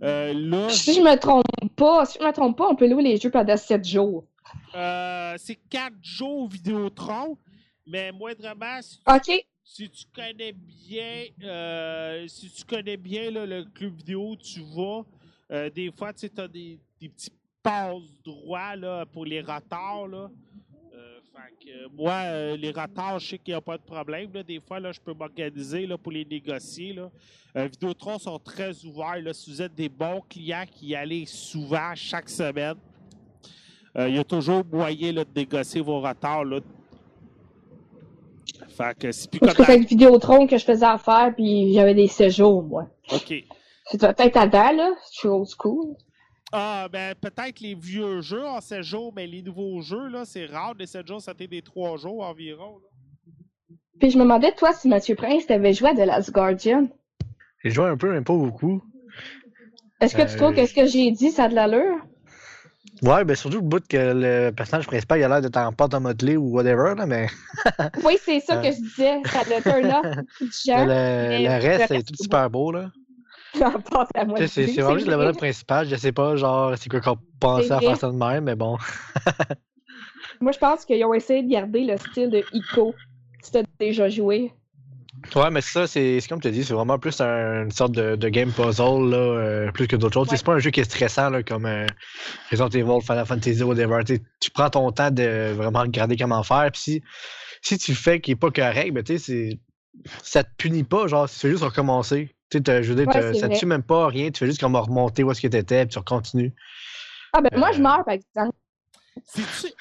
[0.04, 1.44] Euh, si je me trompe
[1.76, 4.26] pas, si je me trompe pas, on peut louer les jeux pendant 7 jours.
[4.76, 7.38] Euh, c'est 4 jours Vidéotron,
[7.86, 9.00] mais moindrement, si,
[9.64, 15.04] si tu connais bien, euh, si tu connais bien le club vidéo, tu vas.
[15.52, 20.08] Euh, des fois, tu as des, des, petits passes droits là, pour les retards.
[20.08, 20.30] Là.
[21.92, 24.32] moi, les retards, je sais qu'il n'y a pas de problème.
[24.32, 26.94] Des fois, là, je peux m'organiser pour les négocier.
[26.94, 27.12] Là.
[27.56, 29.22] Vidéotron sont très ouverts.
[29.22, 29.34] Là.
[29.34, 32.76] Si vous êtes des bons clients qui y allez souvent, chaque semaine,
[33.98, 36.46] euh, il y a toujours moyen de négocier vos retards.
[36.46, 36.60] Là.
[38.70, 39.40] Fait que c'est plus.
[39.40, 42.88] Parce que une Vidéotron que je faisais affaire, puis j'avais des séjours, moi.
[43.12, 43.34] OK.
[43.86, 44.92] C'est peut-être avant, là.
[45.12, 45.96] Je suis old school.
[46.52, 50.46] Ah, ben, peut-être les vieux jeux en 7 jours, mais les nouveaux jeux, là, c'est
[50.46, 50.76] rare.
[50.78, 52.80] Les 7 jours, ça fait des 3 jours environ.
[54.00, 56.88] Puis je me demandais, toi, si Mathieu Prince t'avais joué à The Last Guardian.
[57.64, 58.84] J'ai joué un peu, mais pas beaucoup.
[60.00, 62.06] Est-ce que tu trouves euh, que ce que j'ai dit, ça a de l'allure?
[63.04, 65.94] Ouais, ben surtout le bout que le personnage principal il a l'air d'être en pâte
[65.94, 67.28] à modeler ou whatever, là, mais.
[68.06, 69.22] oui, c'est ça que je disais.
[69.26, 70.02] Ça le turn là.
[70.40, 72.92] Le, le, reste, c'est tout super beau, là.
[73.62, 74.36] En.
[74.48, 75.88] C'est vraiment juste le modèle principal.
[75.88, 78.78] Je sais pas, genre, c'est quoi qu'on pensait à faire ça de même, mais bon.
[80.42, 82.96] Moi, je pense qu'ils ont essayé de garder le style de Ico.
[83.42, 84.52] Si t'as déjà joué.
[85.36, 89.10] Ouais, mais ça, c'est comme tu dis, c'est vraiment plus une sorte de, game puzzle,
[89.10, 90.28] là, euh, plus que d'autres choses.
[90.30, 91.86] C'est pas un jeu qui est stressant, là, comme euh,
[92.52, 94.04] Resident Evil, Final Fantasy, whatever.
[94.04, 97.04] tu prends ton temps de vraiment regarder comment faire, puis si,
[97.62, 99.60] si tu le fais qui est pas correct, ben, c'est
[100.24, 102.36] ça te punit pas, genre, tu fais juste recommencer.
[102.50, 104.76] Tu sais, je veux dire, ça te tue même pas rien, tu fais juste comme
[104.76, 106.54] remonter où est-ce que t'étais, puis tu continues.
[107.34, 108.56] Ah, ben, moi, je euh, meurs, par exemple.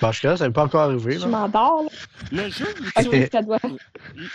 [0.00, 1.18] Parce que là, ça n'est pas encore arrivé.
[1.18, 1.84] Je m'endors.
[2.30, 2.66] Le jeu,
[3.00, 3.34] il est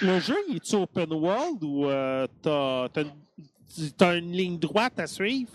[0.02, 2.88] le jeu, il est open world ou euh, t'as
[4.02, 5.52] as, une ligne droite à suivre?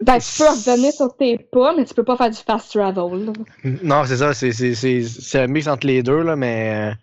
[0.00, 3.32] Ben, tu peux revenir sur tes pas, mais tu peux pas faire du fast travel.
[3.82, 4.32] Non, c'est ça.
[4.32, 6.94] C'est un mix entre les deux, là, mais euh,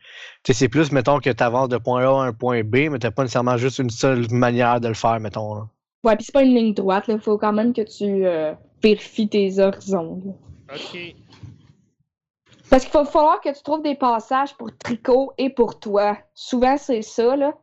[0.54, 3.12] c'est plus, mettons, que tu avances de point A à un point B, mais t'as
[3.12, 5.56] pas nécessairement juste une seule manière de le faire, mettons.
[5.56, 5.68] Là.
[6.06, 7.06] Ouais, puis c'est pas une ligne droite.
[7.10, 10.36] Il faut quand même que tu euh, vérifies tes horizons.
[10.74, 11.16] OK.
[12.70, 16.18] Parce qu'il va falloir que tu trouves des passages pour Tricot et pour toi.
[16.34, 17.54] Souvent, c'est ça, là.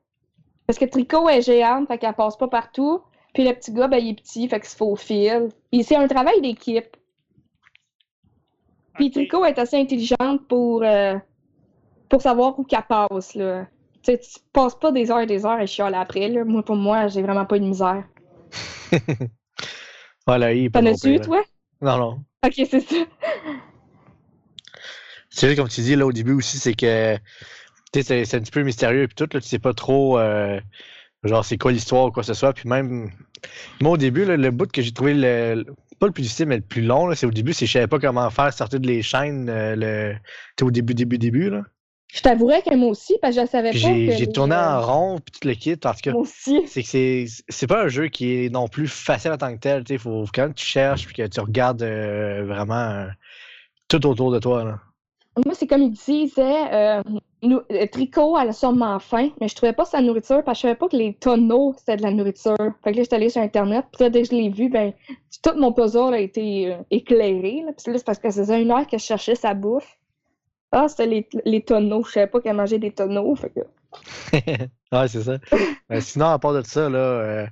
[0.67, 3.03] Parce que Tricot est géante, fait qu'elle passe pas partout.
[3.35, 5.49] Puis le petit gars, ben, il est petit, fait qu'il se faufile.
[5.73, 6.97] Et c'est un travail d'équipe.
[8.95, 11.19] Puis Tricot est assez intelligente pour, euh,
[12.09, 13.67] pour savoir où qu'elle passe, là.
[14.03, 16.45] Tu sais, tu passes pas des heures et des heures et chialer après, là.
[16.45, 18.05] Moi, pour moi, j'ai vraiment pas de misère.
[20.27, 21.43] voilà, il T'en as-tu, toi?
[21.81, 22.25] Non, non.
[22.45, 22.97] Ok, c'est ça.
[25.31, 27.17] C'est vrai, comme tu dis là au début aussi, c'est que
[27.95, 30.61] c'est, c'est un petit peu mystérieux et tout, là, tu sais pas trop euh,
[31.25, 32.53] genre c'est quoi l'histoire ou quoi que ce soit.
[32.53, 33.11] Puis même
[33.81, 35.65] moi au début, le bout que j'ai trouvé le,
[35.99, 37.99] pas le plus difficile, mais le plus long, c'est au début, c'est je savais pas
[37.99, 41.51] comment faire sortir de les chaînes euh, le, au début, début, début.
[41.51, 41.63] Là.
[42.13, 43.79] Je t'avouerais que moi aussi, parce que je savais pas.
[43.79, 46.11] J'ai tourné en rond, puis tout le kit, parce que.
[46.67, 49.83] C'est que c'est pas un jeu qui est non plus facile en tant que tel.
[49.89, 53.07] Il faut quand même que tu cherches, puis que tu regardes euh, vraiment
[53.89, 54.63] tout autour de toi.
[54.63, 54.79] Là.
[55.47, 57.03] Moi, c'est comme il disait, euh,
[57.45, 60.69] euh, Tricot, elle a sûrement faim, mais je trouvais pas sa nourriture parce que je
[60.69, 62.59] savais pas que les tonneaux, c'était de la nourriture.
[62.85, 64.93] Fait que là, j'étais allée sur Internet, puis là, dès que je l'ai vu, ben,
[65.43, 67.63] tout mon puzzle a été éclairé.
[67.65, 67.73] Là.
[67.73, 69.97] Puis là, c'est parce que ça faisait une heure que je cherchais sa bouffe.
[70.73, 72.03] Ah, c'était les, les tonneaux.
[72.05, 73.61] Je savais pas qu'elle mangeait des tonneaux, fait que...
[74.93, 75.39] ouais, c'est ça.
[76.01, 77.47] sinon, à part de ça, là, euh,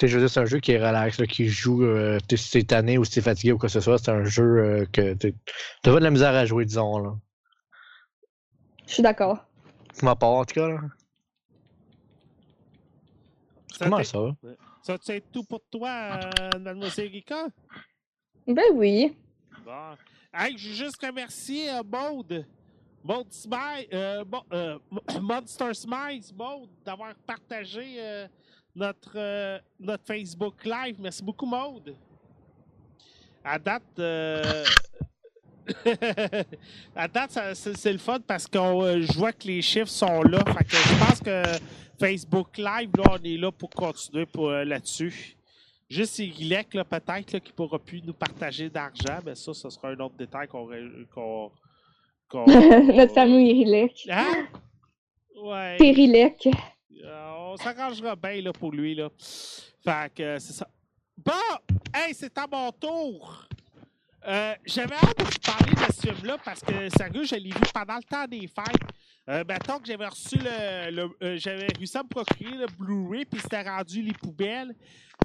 [0.00, 2.62] je veux dire, c'est un jeu qui est relax, là, qui joue, euh, si t'es
[2.62, 5.14] tanné ou si t'es fatigué ou quoi que ce soit, c'est un jeu euh, que
[5.14, 5.30] t'as
[5.82, 6.98] pas de la misère à jouer, disons.
[6.98, 7.16] Là.
[8.86, 9.44] Je suis d'accord.
[10.02, 10.68] Ma part, en tout cas.
[10.68, 10.78] Là.
[13.76, 14.18] Ça Comment ça?
[14.82, 17.46] Ça, c'est tout pour toi, euh, Mademoiselle Erika?
[18.46, 19.16] Ben oui.
[19.64, 19.96] Bon.
[20.32, 22.46] Hey, je veux juste remercier euh, Maude.
[23.02, 24.78] Maude Smile, euh, euh,
[25.20, 28.28] Monster Smiles, Maude, d'avoir partagé euh,
[28.74, 30.96] notre, notre Facebook Live.
[30.98, 31.94] Merci beaucoup, Maude.
[33.42, 33.98] À date,
[36.94, 40.44] à date, c'est le fun parce que je vois que les chiffres sont là.
[40.58, 41.42] Fait que je pense que
[41.98, 45.36] Facebook Live, là, on est là pour continuer pour, là-dessus.
[45.88, 49.98] Juste Irilek, là, peut-être, qui pourra plus nous partager d'argent, mais ça, ce sera un
[50.00, 50.68] autre détail qu'on,
[51.12, 51.50] qu'on-
[52.94, 54.08] Notre fameux Irilek.
[54.10, 54.46] Hein?
[55.42, 55.76] Ouais.
[55.78, 56.48] Périlek.
[57.04, 58.94] Euh, on s'arrangera bien là, pour lui.
[58.94, 59.08] Là.
[59.18, 60.68] Fait que euh, c'est ça.
[61.16, 61.32] Bon,
[61.94, 63.46] hey, c'est à mon tour.
[64.26, 67.60] Euh, J'avais hâte de vous parler de ce film-là parce que, sérieux, je l'ai vu
[67.72, 68.90] pendant le temps des fêtes.
[69.28, 70.90] Euh, mettons que j'avais reçu le.
[70.90, 74.74] le- euh, j'avais réussi à me procurer le Blu-ray puis c'était rendu les poubelles.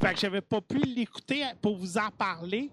[0.01, 2.69] Fait que j'avais pas pu l'écouter pour vous en parler.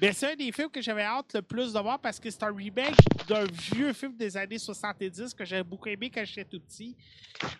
[0.00, 2.42] Mais c'est un des films que j'avais hâte le plus de voir parce que c'est
[2.42, 6.60] un remake d'un vieux film des années 70 que j'avais beaucoup aimé quand j'étais tout
[6.60, 6.96] petit.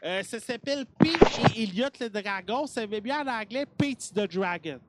[0.02, 1.16] Euh, ça s'appelle Pete
[1.54, 2.66] et Elliot le dragon.
[2.66, 4.80] Ça veut bien en anglais Pete the Dragon.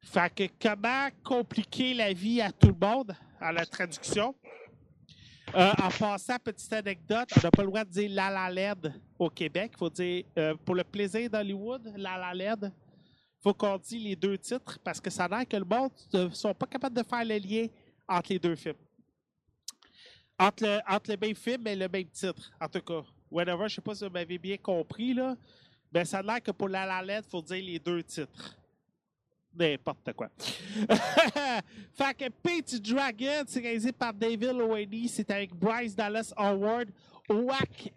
[0.00, 4.34] Fait que comment compliquer la vie à tout le monde à la traduction?
[5.54, 8.90] Euh, en passant, petite anecdote, on n'a pas le droit de dire La La Land
[9.18, 9.72] au Québec.
[9.74, 12.72] Il faut dire, euh, pour le plaisir d'Hollywood, La La il
[13.42, 16.28] faut qu'on dise les deux titres parce que ça a l'air que le monde ne
[16.30, 17.66] sont pas capables de faire le lien
[18.08, 18.76] entre les deux films.
[20.38, 23.02] Entre le, même film et le même titre, en tout cas.
[23.30, 25.36] Whatever, je sais pas si vous m'avez bien compris, là.
[25.92, 28.56] Mais ça a l'air que pour La La il faut dire les deux titres.
[29.54, 30.30] N'importe quoi.
[31.92, 35.08] fait que Dragon, c'est réalisé par David Loweney.
[35.08, 36.88] C'est avec Bryce Dallas Howard,
[37.28, 37.92] Wack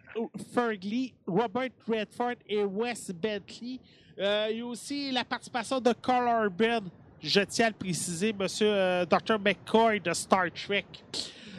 [0.52, 3.80] Fergley, Robert Redford et Wes Bentley.
[4.18, 6.86] Euh, il y a aussi la participation de Carl Urban.
[7.22, 9.38] Je tiens à le préciser, monsieur euh, Dr.
[9.38, 10.86] McCoy de Star Trek.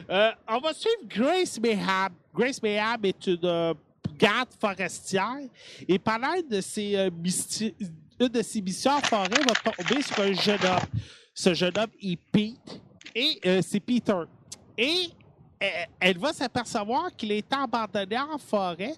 [0.09, 2.13] Euh, on va suivre Grace Mayham.
[2.33, 3.75] Grace Mayham est une
[4.17, 5.37] garde forestière.
[5.87, 6.93] Et pendant une de ses,
[8.19, 11.01] une de missions en forêt, va tomber sur un jeune homme.
[11.33, 12.81] Ce jeune homme est Pete.
[13.13, 14.23] Et c'est Peter.
[14.77, 15.09] Et
[15.99, 18.93] elle va s'apercevoir qu'il été abandonné en forêt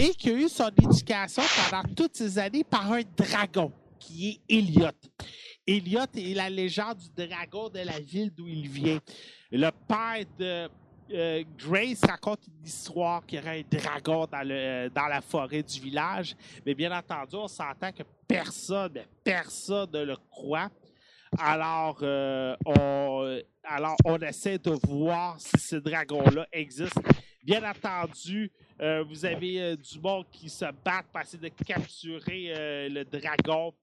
[0.00, 4.58] et qu'il a eu son éducation pendant toutes ces années par un dragon, qui est
[4.58, 4.90] Elliot.
[5.66, 8.98] Elliot est la légende du dragon de la ville d'où il vient.
[9.52, 10.68] Le père de
[11.12, 15.62] euh, Grace raconte une histoire qu'il y aurait un dragon dans, le, dans la forêt
[15.62, 16.34] du village.
[16.64, 20.70] Mais bien entendu, on s'entend que personne, personne ne le croit.
[21.38, 26.98] Alors, euh, on, alors, on essaie de voir si ce dragon-là existe.
[27.42, 32.52] Bien entendu, euh, vous avez euh, du monde qui se bat pour essayer de capturer
[32.56, 33.74] euh, le dragon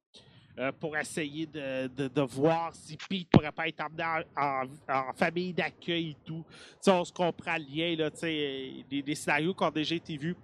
[0.80, 4.04] pour essayer de, de- voir si Pete pourrait pas être emmené
[4.36, 6.44] en, famille d'accueil et tout.
[6.88, 8.10] On se comprend le lien,
[8.90, 10.36] des, scénarios qui ont déjà été vus.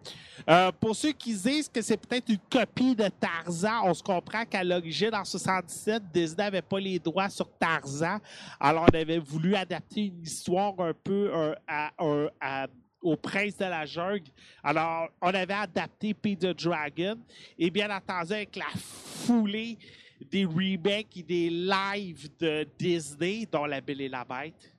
[0.79, 4.63] Pour ceux qui disent que c'est peut-être une copie de Tarzan, on se comprend qu'à
[4.63, 8.19] l'origine, en 77, Disney n'avait pas les droits sur Tarzan.
[8.59, 12.67] Alors, on avait voulu adapter une histoire un peu à-
[13.03, 14.29] au prince de la jungle.
[14.63, 17.15] Alors, on avait adapté Peter Dragon.
[17.59, 19.77] Et bien entendu, avec la foulée
[20.31, 24.73] des remakes et des lives de Disney, dont La Belle et la Bête.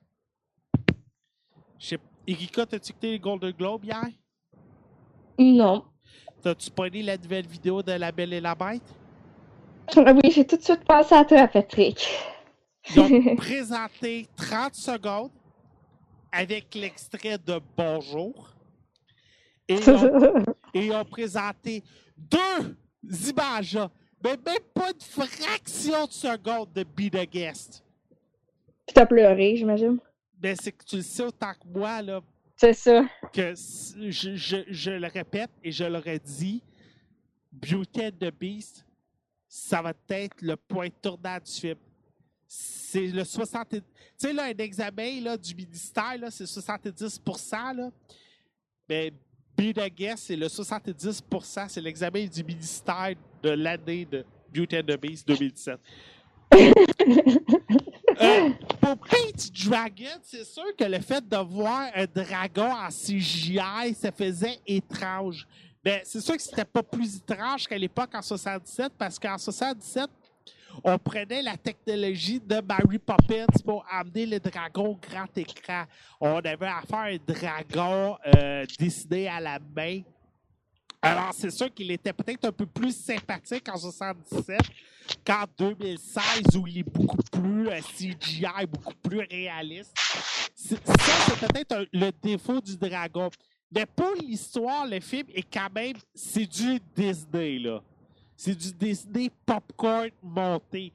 [1.79, 4.07] Je sais- Erika, t'as-tu écouté les Golden Globe hier?
[5.37, 5.83] Non.
[6.41, 8.81] T'as-tu pogné la nouvelle vidéo de La Belle et la Bête?
[9.95, 12.07] Ah Oui, j'ai tout de suite pensé à toi, Patrick.
[12.95, 15.31] Ils ont présenté 30 secondes
[16.35, 18.49] avec l'extrait de Bonjour.
[19.67, 20.43] Et ils ont,
[20.73, 21.81] et ont présenté
[22.17, 22.75] deux
[23.29, 23.79] images,
[24.23, 27.83] mais même pas une fraction de seconde de Be the Guest.
[28.85, 29.97] Puis t'as pleuré, j'imagine.
[30.37, 32.21] Ben, c'est que tu le sais autant que moi, là,
[32.57, 33.05] C'est ça.
[33.33, 36.61] que je, je- je le répète et je l'aurais dit,
[37.51, 38.85] Beauty and the Beast,
[39.47, 41.77] ça va être le point tournant du film.
[42.47, 43.79] C'est le 70...
[43.79, 43.83] Tu
[44.17, 47.21] sais, là, un examen là, du ministère, là, c'est 70
[47.75, 47.89] là.
[48.87, 49.11] Mais
[49.57, 49.73] Be
[50.17, 51.21] c'est le 70
[51.69, 55.79] c'est l'examen du ministère de l'année de Beauty and the Beast 2017.
[58.21, 63.93] Euh, pour Pete Dragon, c'est sûr que le fait de voir un dragon en CGI,
[63.93, 65.45] ça faisait étrange.
[65.83, 70.09] Ben, c'est sûr que c'était pas plus étrange qu'à l'époque en 77, parce qu'en 77,
[70.83, 75.83] on prenait la technologie de Mary Poppins pour amener le dragon grand écran.
[76.19, 80.01] On avait à faire un dragon euh, dessiné à la main.
[81.01, 84.59] Alors, c'est sûr qu'il était peut-être un peu plus sympathique en 77
[85.23, 89.93] qu'en 2016, où il est beaucoup plus euh, CGI, beaucoup plus réaliste.
[90.55, 93.29] Ça, c'est peut-être le défaut du dragon.
[93.71, 95.95] Mais pour l'histoire, le film est quand même.
[96.13, 97.81] C'est du Disney, là.
[98.35, 100.91] C'est du Disney popcorn monté.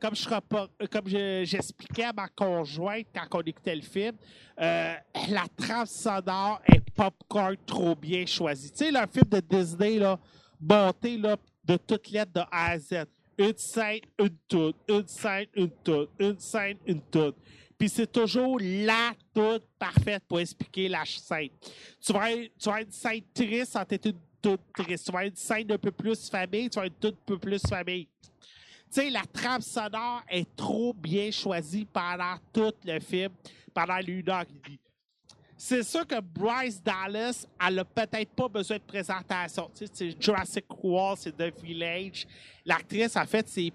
[0.00, 4.16] Comme je j'expliquais à ma conjointe quand on écoutait le film,
[4.60, 4.94] euh,
[5.28, 8.70] la trame sonore est popcorn trop bien choisi.
[8.70, 10.18] Tu sais, le film de Disney, là,
[10.60, 13.04] monté là, de toutes lettres de A à Z.
[13.38, 17.36] Une scène, une toute, une scène, une toute, une scène, une toute.
[17.78, 21.48] Puis c'est toujours la toute parfaite pour expliquer la scène.
[21.98, 25.06] Tu vas, avoir une scène triste en tête une triste.
[25.06, 27.60] Tu vas une scène un peu plus famille, tu vas avoir une toute peu plus
[27.66, 28.08] famille.
[28.92, 33.30] Tu sais, la trame sonore est trop bien choisie pendant tout le film,
[33.72, 34.44] pendant l'une heure.
[35.56, 39.70] C'est sûr que Bryce Dallas, elle n'a peut-être pas besoin de présentation.
[39.74, 42.26] Tu sais, c'est Jurassic World, c'est The Village.
[42.64, 43.72] L'actrice, en fait, c'est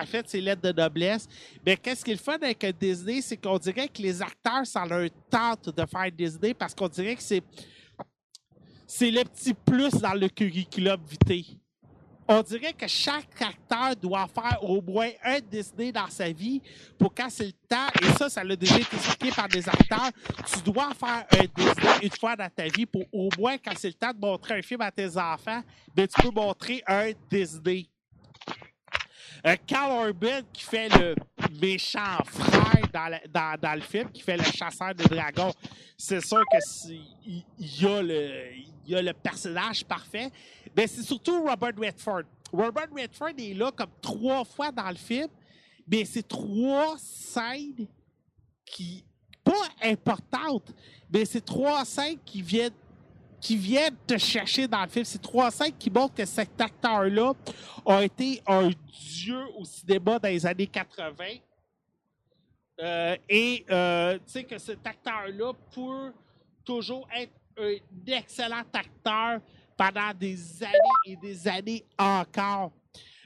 [0.00, 1.28] en fait, c'est de noblesse.
[1.64, 4.84] Mais qu'est-ce qui est le fun avec Disney, c'est qu'on dirait que les acteurs, ça
[4.84, 7.42] leur tente de faire Disney parce qu'on dirait que c'est
[8.94, 11.56] c'est le petit plus dans le curriculum vitae.
[12.28, 16.60] On dirait que chaque acteur doit faire au moins un Disney dans sa vie
[16.98, 20.10] pour quand c'est le temps, et ça, ça l'a déjà été expliqué par des acteurs,
[20.46, 23.88] tu dois faire un Disney une fois dans ta vie pour au moins quand c'est
[23.88, 25.62] le temps de montrer un film à tes enfants,
[25.94, 27.88] ben, tu peux montrer un Disney.
[29.46, 31.14] Euh, Carl Urban, qui fait le
[31.60, 35.52] méchant frère dans, le- dans- dans le film, qui fait le chasseur de dragons,
[35.96, 36.58] c'est sûr que
[37.24, 38.42] il y, a le,
[38.86, 40.30] y a le personnage parfait.
[40.76, 42.22] Mais c'est surtout Robert Redford.
[42.52, 45.28] Robert Redford est là comme trois fois dans le film,
[45.86, 47.86] mais c'est trois scènes
[48.64, 49.04] qui
[49.44, 50.72] pas importantes,
[51.12, 52.70] mais c'est trois scènes qui viennent
[53.42, 55.04] qui viennent te chercher dans le film.
[55.04, 57.32] C'est trois scènes qui montrent que cet acteur-là
[57.84, 61.12] a été un dieu au cinéma dans les années 80.
[62.80, 66.12] Euh, et euh, tu sais que cet acteur-là peut
[66.64, 67.74] toujours être un
[68.06, 69.40] excellent acteur
[69.76, 72.70] pendant des années et des années encore.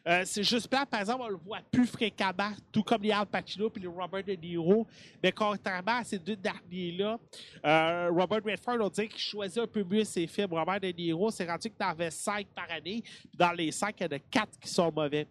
[0.07, 3.27] Euh, c'est juste là, par exemple, on le voit plus fréquemment, tout comme les Al
[3.27, 4.87] Pacino et les Robert De Niro.
[5.23, 7.19] Mais contrairement à ces deux derniers-là,
[7.65, 10.53] euh, Robert Redford, on dirait qu'il choisit un peu mieux ses films.
[10.53, 13.03] Robert De Niro, c'est rendu qu'il en avait cinq par année.
[13.03, 15.27] Puis Dans les cinq, il y en a quatre qui sont mauvais.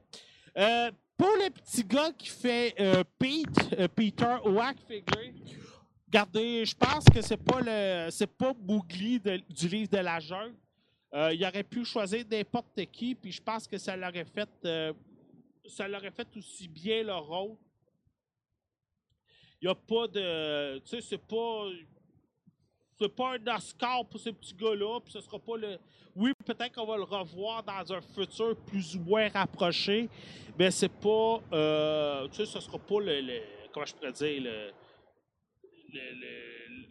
[0.57, 2.75] Euh, pour le petit gars qui fait
[3.17, 5.31] Pete, Peter Wackfigure,
[6.07, 10.19] regardez, je pense que c'est pas le c'est pas Mowgli de- du livre de la
[10.19, 10.53] jungle.
[11.15, 14.91] Euh, il aurait pu choisir n'importe qui, puis je pense que ça l'aurait fait euh,
[15.65, 17.56] ça l'aurait fait aussi bien le rôle.
[19.62, 20.80] Il n'y a pas de.
[20.80, 21.69] Tu sais, c'est pas.
[22.99, 25.78] C'est pas un Oscar pour ce petit gars-là, puis ce sera pas le.
[26.15, 30.10] Oui, peut-être qu'on va le revoir dans un futur plus ou moins rapproché,
[30.58, 31.41] mais c'est pas.
[31.54, 33.21] euh, tu sais, ce sera pas le.
[33.21, 33.41] le-
[33.73, 34.71] comment je pourrais dire le.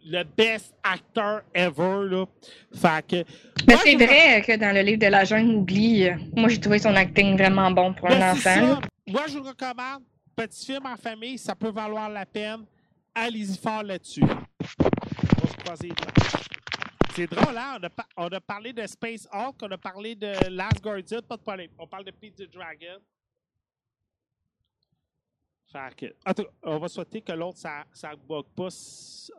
[0.07, 2.25] Le, best actor ever, là.
[2.73, 3.15] Fait que.
[3.67, 6.95] Mais c'est vrai que dans le livre de la jungle, oublie, moi j'ai trouvé son
[6.95, 8.81] acting vraiment bon pour un Ben, c'est enfant.
[9.07, 10.03] Moi, je vous recommande.
[10.35, 12.65] Petit film en famille, ça peut valoir la peine.
[13.15, 14.21] Allez-y fort là-dessus.
[14.21, 16.11] On se croise les doigts.
[17.15, 17.77] C'est drôle, hein?
[17.79, 21.21] On a, pa- on a parlé de Space Hulk, on a parlé de Last Guardian,
[21.21, 21.69] pas de problème.
[21.79, 22.99] On parle de Pete the Dragon.
[26.63, 28.67] On va souhaiter que l'autre, ça ne bug pas.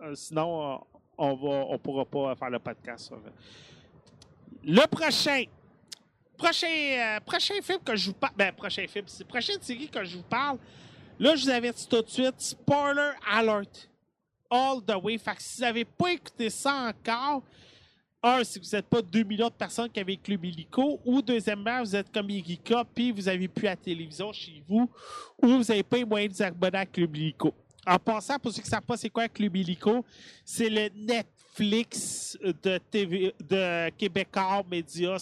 [0.02, 0.76] euh, Sinon, euh,
[1.18, 3.06] on ne on pourra pas faire le podcast.
[3.06, 3.20] sur-
[4.64, 5.44] Le prochain.
[6.36, 8.34] Prochain, euh, prochain film que je vous parle.
[8.36, 9.06] Ben, prochain film.
[9.08, 10.58] C'est prochaine série que je vous parle.
[11.18, 12.34] Là, je vous avertis tout de suite.
[12.38, 13.88] Spoiler alert.
[14.50, 15.16] All the way.
[15.18, 17.42] Fait que si vous n'avez pas écouté ça encore,
[18.26, 21.82] un, si vous n'êtes pas 2 millions de personnes qui avaient Club Illico, ou deuxièmement,
[21.82, 24.90] vous êtes comme Erika, puis vous avez plus la télévision chez vous,
[25.42, 27.54] ou vous n'avez pas les moyens de vous abonner à Club Illico.
[27.86, 30.04] En passant, pour ceux qui ne savent pas c'est quoi Club Illico,
[30.44, 35.16] c'est le Netflix de, TV, de Québécois Média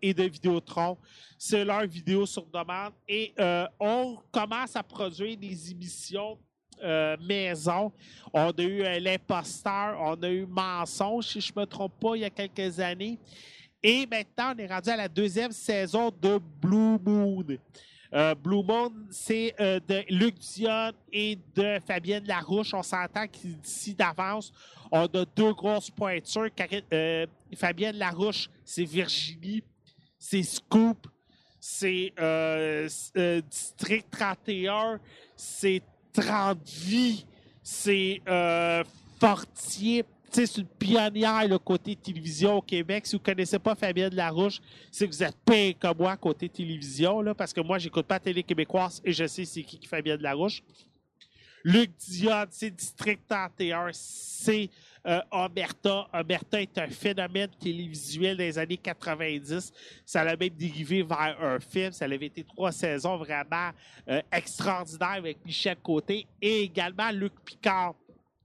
[0.00, 0.96] et de Vidéotron.
[1.36, 2.92] C'est leur vidéo sur demande.
[3.08, 6.38] Et euh, on commence à produire des émissions
[6.82, 7.92] euh, maison.
[8.32, 12.16] On a eu euh, L'Imposteur, on a eu Mensonge, si je ne me trompe pas,
[12.16, 13.18] il y a quelques années.
[13.82, 17.44] Et maintenant, on est rendu à la deuxième saison de Blue Moon.
[18.12, 22.74] Euh, Blue Moon, c'est de Luc Dion et de Fabienne Larouche.
[22.74, 24.52] On s'entend qu'ici d'avance,
[24.90, 26.50] on a deux grosses pointures.
[27.56, 29.62] Fabienne Larouche, c'est Virginie,
[30.18, 31.06] c'est Scoop,
[31.60, 32.12] c'est
[33.48, 35.00] District 31,
[35.36, 35.82] c'est
[36.16, 37.26] 30 vies,
[37.62, 38.82] c'est euh,
[39.20, 40.04] Fortier.
[40.30, 43.06] C'est une pionnière le côté télévision au Québec.
[43.06, 44.60] Si vous ne connaissez pas Fabienne Larouche,
[44.90, 48.20] c'est que vous êtes pire que moi côté télévision, là, parce que moi, j'écoute pas
[48.20, 50.62] télé québécoise et je sais c'est qui qui Fabienne Larouche.
[51.64, 54.68] Luc Dion, c'est District 31, c'est
[55.06, 56.08] euh, Omerta.
[56.52, 59.72] Est un phénomène télévisuel des années 90.
[60.04, 61.92] Ça l'a même dérivé vers un film.
[61.92, 63.70] Ça avait été trois saisons vraiment
[64.08, 67.94] euh, extraordinaires avec Michel Côté et également Luc Picard.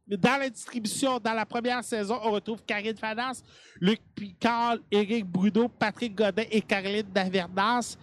[0.08, 3.44] dans la distribution, dans la première saison, on retrouve Karine Fanas,
[3.80, 7.98] Luc Picard, Éric Bruno, Patrick Godin et Caroline Davernas.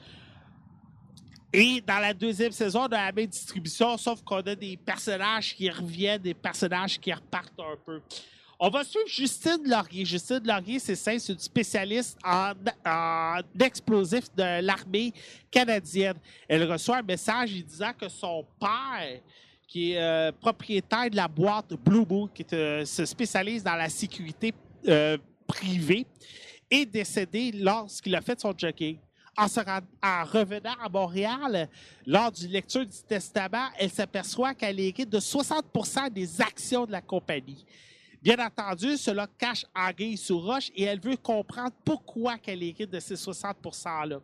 [1.52, 5.54] Et dans la deuxième saison, on a la même distribution, sauf qu'on a des personnages
[5.54, 8.02] qui reviennent, des personnages qui repartent un peu.
[8.60, 10.04] On va suivre Justine Laurier.
[10.04, 12.54] Justine Laurier, c'est ça, c'est une spécialiste en,
[13.60, 15.12] explosifs de l'armée
[15.48, 16.16] canadienne.
[16.48, 19.20] Elle reçoit un message disant que son père,
[19.68, 23.88] qui est euh, propriétaire de la boîte Blue Boot, qui euh, se spécialise dans la
[23.88, 24.52] sécurité
[24.88, 26.04] euh, privée,
[26.68, 28.98] est décédé lorsqu'il a fait son jogging.
[29.36, 31.68] En, se revenant à Montréal,
[32.04, 37.00] lors d'une lecture du testament, elle s'aperçoit qu'elle hérite de 60% des actions de la
[37.00, 37.64] compagnie.
[38.28, 43.00] Bien entendu, cela cache Anguille sous roche et elle veut comprendre pourquoi qu'elle hérite de
[43.00, 44.20] ces 60 %-là.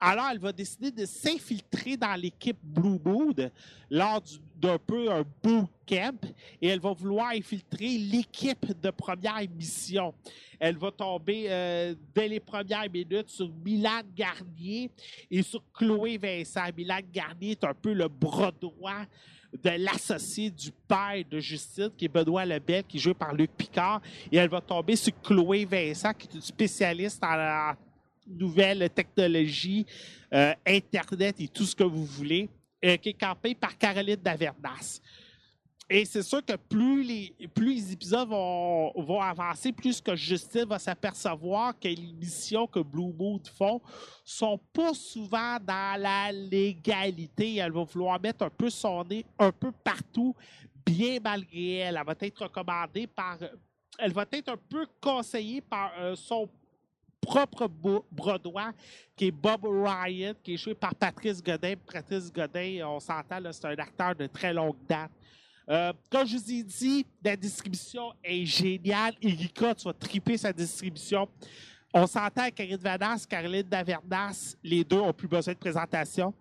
[0.00, 3.52] Alors, elle va décider de s'infiltrer dans l'équipe Blue Mood
[3.88, 6.18] lors du- d'un peu un boot camp
[6.60, 10.12] et elle va vouloir infiltrer l'équipe de première mission.
[10.58, 14.90] Elle va tomber euh, dès les premières minutes sur Milan Garnier
[15.30, 16.64] et sur Chloé Vincent.
[16.76, 19.04] Milan Garnier est un peu le bras droit
[19.62, 23.50] de l'associé du père de Justine, qui est Benoît Lebel, qui est joué par Luc
[23.56, 24.00] Picard.
[24.30, 27.74] Et elle va tomber sur Chloé Vincent, qui est spécialiste en, en
[28.26, 29.86] nouvelles technologies,
[30.32, 32.48] euh, Internet et tout ce que vous voulez,
[32.84, 35.00] euh, qui est campée par Caroline Davernas.
[35.88, 40.64] Et c'est sûr que plus les, plus les épisodes vont, vont avancer, plus que Justine
[40.64, 43.80] va s'apercevoir que les missions que Blue Moon font
[44.24, 47.56] sont pas souvent dans la légalité.
[47.56, 50.34] Elle va vouloir mettre un peu son nez un peu partout,
[50.84, 51.96] bien malgré elle.
[51.96, 53.38] Elle va être recommandée par.
[53.98, 56.48] Elle va être un peu conseillée par euh, son
[57.20, 57.68] propre
[58.10, 58.72] bras droit,
[59.14, 61.74] qui est Bob Ryan, qui est joué par Patrice Godin.
[61.92, 65.12] Patrice Godin, on s'entend, c'est un acteur de très longue date.
[65.68, 69.14] Euh, comme je vous ai dit, la distribution est géniale.
[69.20, 71.28] Erika, tu vas triper sa distribution.
[71.92, 74.54] On s'entend avec Karine Vanas, Caroline Davernas.
[74.62, 76.32] Les deux ont plus besoin de présentation.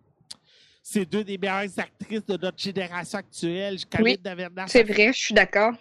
[0.83, 3.83] C'est deux des meilleures actrices de notre génération actuelle.
[3.85, 5.73] Caroline Oui, Davernas C'est vrai, je suis d'accord.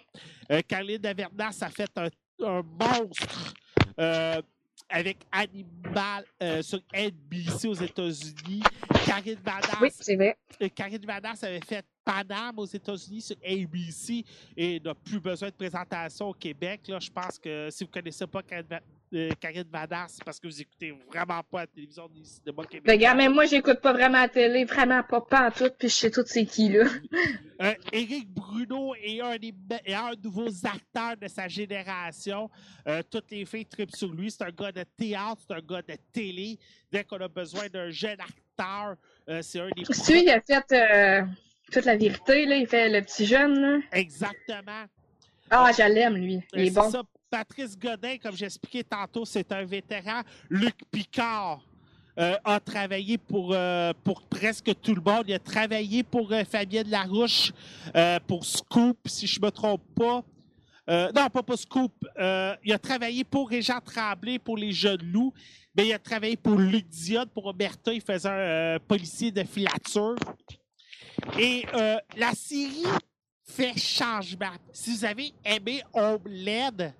[0.51, 2.09] euh, Caroline Davernas a fait un,
[2.43, 3.53] un monstre
[3.99, 4.41] euh,
[4.89, 8.61] avec Animal euh, sur NBC aux États-Unis.
[9.05, 10.37] Karine Vanas, Oui, c'est vrai.
[10.61, 14.23] euh, Karine Vanas avait fait Paname aux États-Unis sur ABC
[14.55, 16.81] et n'a plus besoin de présentation au Québec.
[16.87, 18.79] Là, je pense que si vous ne connaissez pas Karine,
[19.15, 22.97] Euh, Karine parce que vous écoutez vraiment pas la télévision du cinéma Ben, québécois.
[22.97, 25.93] gars, même moi, j'écoute pas vraiment la télé, vraiment pas, pas en tout, puis je
[25.93, 26.85] sais tout c'est qui, là.
[27.61, 32.49] Euh, Éric Bruno est un, des me- est un de nouveaux acteurs de sa génération.
[32.87, 34.29] Euh, toutes les filles tripent sur lui.
[34.29, 36.59] C'est un gars de théâtre, c'est un gars de télé.
[36.91, 38.97] Dès qu'on a besoin d'un jeune acteur,
[39.29, 41.21] euh, c'est un des Si, il a fait euh,
[41.71, 43.79] toute la vérité, là, il fait le petit jeune, là.
[43.93, 44.85] Exactement.
[45.49, 46.41] Ah, je l'aime, lui.
[46.53, 46.89] Il Euh, est c'est bon.
[46.91, 47.03] ça.
[47.29, 50.21] Patrice Godin, comme j'expliquais tantôt, c'est un vétéran.
[50.49, 51.61] Luc Picard
[52.17, 55.25] euh, a travaillé pour, euh, pour presque tout le monde.
[55.27, 57.51] Il a travaillé pour euh, Fabienne Larouche,
[57.95, 60.23] euh, pour Scoop, si je ne me trompe pas.
[60.87, 61.91] Non, pas pour Scoop.
[62.63, 65.33] Il a travaillé pour Régent Tremblay, pour les Jeunes Loups.
[65.75, 67.91] Mais il a travaillé pour Luc Dion, pour Omerta.
[67.91, 70.15] Il faisait un policier de filature.
[71.39, 71.65] Et
[72.15, 72.85] la série
[73.45, 74.53] fait changement.
[74.71, 76.91] Si vous avez aimé Homeland,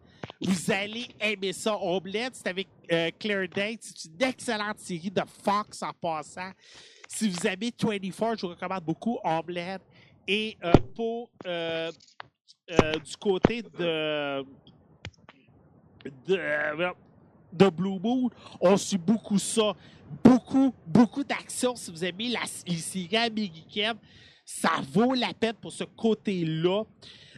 [0.42, 1.78] vous allez aimer ça.
[1.80, 3.78] Homeland, c'est avec euh, Claire Danes.
[3.80, 6.52] C'est une excellente série de Fox en passant.
[7.08, 9.80] Si vous aimez 24, je vous recommande beaucoup Homeland.
[10.28, 11.92] Et euh, pour euh,
[12.68, 14.44] du côté de,
[16.28, 18.30] de, Blue Moon,
[18.60, 19.74] on suit beaucoup ça.
[20.24, 21.76] Beaucoup, beaucoup d'action.
[21.76, 23.98] Si vous aimez la, les séries américaines,
[24.46, 26.84] ça vaut la peine pour ce côté-là.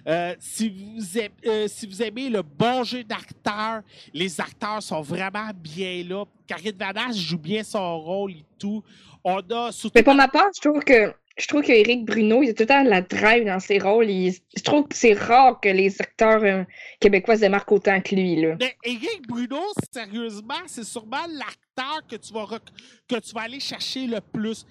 [0.07, 3.81] Euh, si, vous aimez, euh, si vous aimez le bon jeu d'acteur,
[4.13, 6.23] les acteurs sont vraiment bien là.
[6.45, 8.83] Karine Vanas joue bien son rôle et tout.
[9.23, 9.93] On a surtout.
[9.95, 12.63] Mais pour ma part, je trouve que je trouve que Eric Bruno, il a tout
[12.63, 14.09] le temps de la drive dans ses rôles.
[14.09, 16.63] Il- je trouve que c'est rare que les acteurs euh,
[17.01, 18.55] québécois se démarquent autant que lui, là.
[18.59, 19.59] Mais Eric Bruno,
[19.91, 22.61] sérieusement, c'est sûrement l'acteur que tu vas rec-
[23.09, 24.65] que tu vas aller chercher le plus.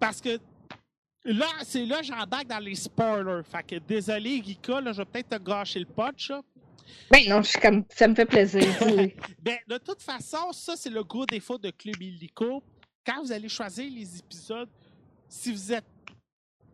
[0.00, 0.38] Parce que
[1.32, 3.42] là, c'est là j'embarque dans les spoilers.
[3.44, 6.30] Fait que désolé, Rika, là, je vais peut-être te gâcher le punch.
[6.30, 6.42] là.
[7.10, 8.62] Ben non, je suis comme ça me fait plaisir.
[9.42, 12.62] Ben, de toute façon, ça, c'est le gros défaut de Club Illico.
[13.04, 14.68] Quand vous allez choisir les épisodes,
[15.28, 15.84] si vous êtes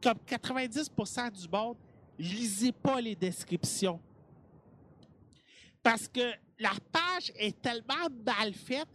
[0.02, 1.76] comme 90% du monde,
[2.18, 4.00] lisez pas les descriptions.
[5.82, 8.88] Parce que la page est tellement mal faite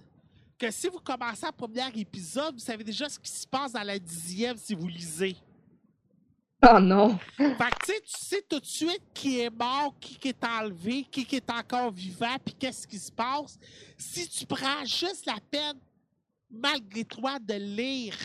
[0.57, 3.83] que si vous commencez le premier épisode, vous savez déjà ce qui se passe dans
[3.83, 5.35] la dixième si vous lisez.
[6.61, 7.17] Oh non.
[7.37, 10.43] Fait que tu sais, tu sais tout de suite qui est mort, qui qui est
[10.43, 13.57] enlevé, qui qui est encore vivant, puis qu'est-ce qui se passe.
[13.97, 15.79] Si tu prends juste la peine,
[16.51, 18.15] malgré toi, de lire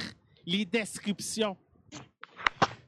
[0.47, 1.57] les descriptions.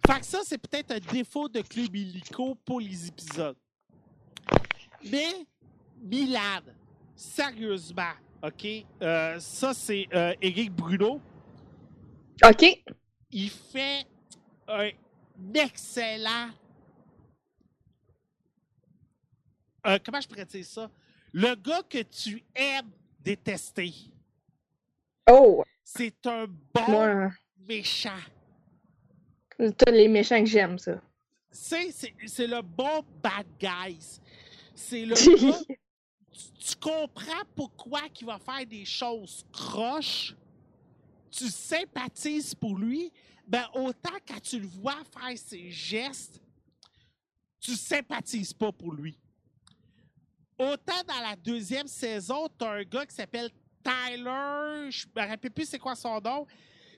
[0.07, 3.57] Fait que ça, c'est peut-être un défaut de Club Illico pour les épisodes.
[5.11, 5.47] Mais,
[6.01, 6.61] Milan,
[7.15, 8.67] sérieusement, OK?
[9.03, 11.21] euh, ça, c'est euh, Eric Bruno.
[12.45, 12.83] OK.
[13.33, 14.07] Il fait
[14.69, 14.91] un
[15.55, 16.51] excellent.
[19.87, 20.91] Euh, comment je pourrais dire ça?
[21.33, 23.93] Le gars que tu aimes détester,
[25.29, 27.31] Oh, c'est un bon moi,
[27.69, 28.11] méchant.
[29.59, 31.01] tous les méchants que j'aime, ça.
[31.51, 34.21] C'est, c'est, c'est le bon bad guys.
[34.75, 35.15] C'est le
[35.51, 35.59] gars,
[36.31, 40.35] tu, tu comprends pourquoi il va faire des choses croches.
[41.31, 43.13] Tu sympathises pour lui.
[43.47, 46.41] Ben, autant quand tu le vois faire ses gestes,
[47.61, 49.19] tu sympathises pas pour lui.
[50.59, 53.51] Autant dans la deuxième saison, tu as un gars qui s'appelle
[53.85, 56.47] Tyler, je me rappelle plus c'est quoi son nom.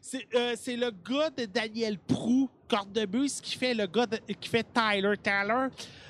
[0.01, 4.65] C'est euh, le gars de Daniel Prou, Cornemuse, qui fait le gars de- qui fait
[4.73, 5.15] Tyler.
[5.23, 5.67] Tyler,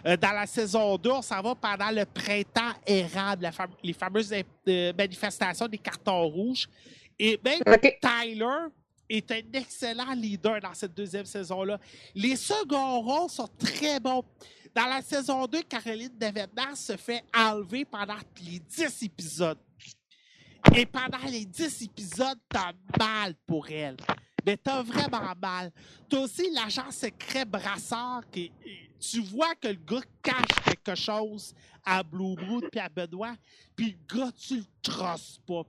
[0.07, 3.51] euh, dans la saison 2, on s'en va pendant le printemps érable, la
[3.82, 4.32] les fameuses
[4.68, 6.68] euh, manifestations des cartons rouges.
[7.18, 7.99] Et même OK.
[8.01, 8.66] Tyler
[9.09, 11.78] est un excellent leader dans cette deuxième saison-là.
[12.14, 14.24] Les seconds rôles sont très bons.
[14.74, 19.59] Dans la saison 2, Caroline Devenant se fait enlever pendant les 10 épisodes.
[20.74, 23.96] Et pendant les 10 épisodes, t'as mal pour elle.
[24.44, 25.72] Mais t'as vraiment mal.
[26.09, 28.52] T'as aussi l'agent secret Brassard qui.
[29.00, 31.54] Tu vois que le gars cache quelque chose
[31.84, 33.34] à Blue Brood puis à Benoît,
[33.76, 35.62] puis le gars, tu le trosses pas.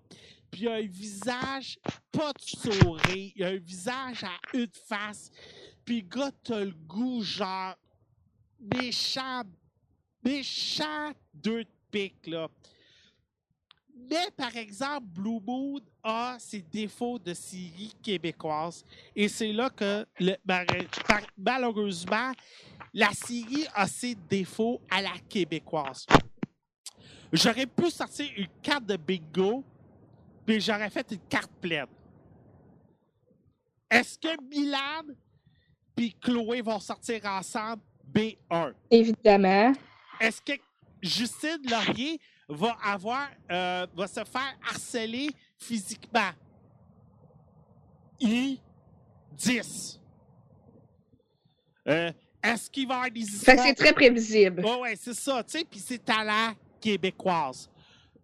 [0.52, 1.78] Puis il a un visage
[2.12, 5.32] pas de sourire, il a un visage à une face,
[5.86, 7.76] puis gars, t'as le goût genre
[8.60, 9.44] méchant,
[10.24, 12.48] méchant deux de pique, là.
[14.10, 18.84] Mais, par exemple, Blue Moon a ses défauts de série québécoise.
[19.16, 20.06] Et c'est là que,
[21.38, 22.32] malheureusement,
[22.94, 26.06] la série a ses défauts à la québécoise.
[27.32, 29.64] J'aurais pu sortir une carte de bingo,
[30.50, 31.86] puis j'aurais fait une carte pleine.
[33.88, 35.14] Est-ce que Milan
[35.96, 37.84] puis Chloé vont sortir ensemble?
[38.12, 38.74] B1.
[38.90, 39.74] Évidemment.
[40.20, 40.54] Est-ce que
[41.04, 46.32] Justine Laurier va avoir euh, va se faire harceler physiquement?
[48.20, 48.60] I
[49.34, 50.02] 10.
[51.90, 53.58] Euh, Est-ce qu'il va y avoir des histoires?
[53.68, 54.66] c'est très prévisible.
[54.66, 57.70] Ouais, c'est ça, tu sais, puis c'est à la québécoise.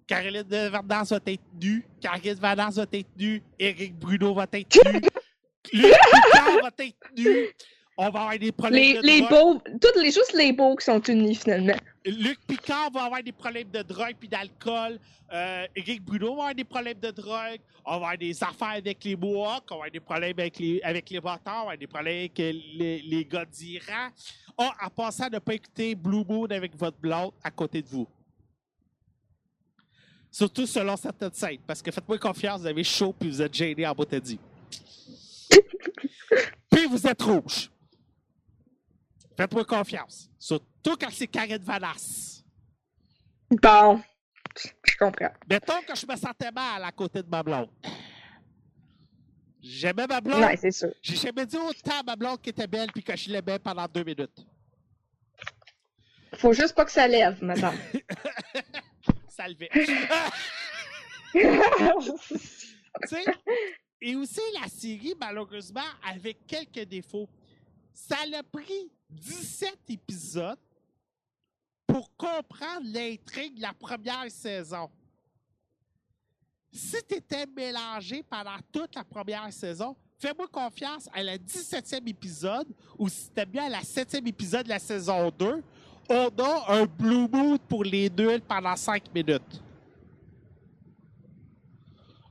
[0.07, 5.01] Caroline Verdance va être nue, Caroline Verdance va être nue, Éric Bruno va être nu,
[5.73, 7.47] Luc Picard va être nu.
[7.97, 9.29] On va avoir des problèmes Les, de les drogue.
[9.29, 11.75] beaux, toutes les juste les beaux qui sont unis finalement.
[12.05, 14.99] Luc Picard va avoir des problèmes de drogue puis d'alcool.
[15.33, 17.59] Euh, Éric Bruno va avoir des problèmes de drogue.
[17.85, 19.63] On va avoir des affaires avec les Mohawks.
[19.71, 21.39] On va avoir des problèmes avec les, avec les votants.
[21.45, 24.09] On va avoir des problèmes avec les, les gars d'Iran.
[24.57, 28.07] Oh, en passant ne pas écouter Blue Moon avec votre blonde à côté de vous.
[30.35, 31.61] Surtout selon certaines scènes.
[31.65, 34.37] Parce que faites-moi confiance, vous avez chaud puis vous êtes gêné en bout de dit.
[36.69, 37.71] puis vous êtes rouge.
[39.37, 40.29] Faites-moi confiance.
[40.37, 42.43] Surtout quand c'est Karine Vanas.
[43.49, 44.01] Bon,
[44.83, 45.31] je comprends.
[45.49, 47.69] Mettons que je me sentais mal à côté de ma blonde.
[49.61, 50.41] J'aimais ma blonde.
[50.41, 50.91] Ouais, c'est sûr.
[51.01, 53.87] J'ai jamais dit autant à ma blonde qui était belle puis que je l'aimais pendant
[53.87, 54.45] deux minutes.
[56.33, 57.73] Faut juste pas que ça lève, maintenant.
[59.35, 59.47] Ça
[64.01, 67.27] et aussi la série, malheureusement, avec quelques défauts.
[67.93, 70.57] Ça l'a pris 17 épisodes
[71.85, 74.89] pour comprendre l'intrigue de la première saison.
[76.71, 82.73] Si tu étais mélangé pendant toute la première saison, fais-moi confiance à la 17e épisode
[82.97, 85.61] ou si c'était bien à la 7e épisode de la saison 2,
[86.09, 89.61] on a un Blue Moon pour les nuls pendant 5 minutes.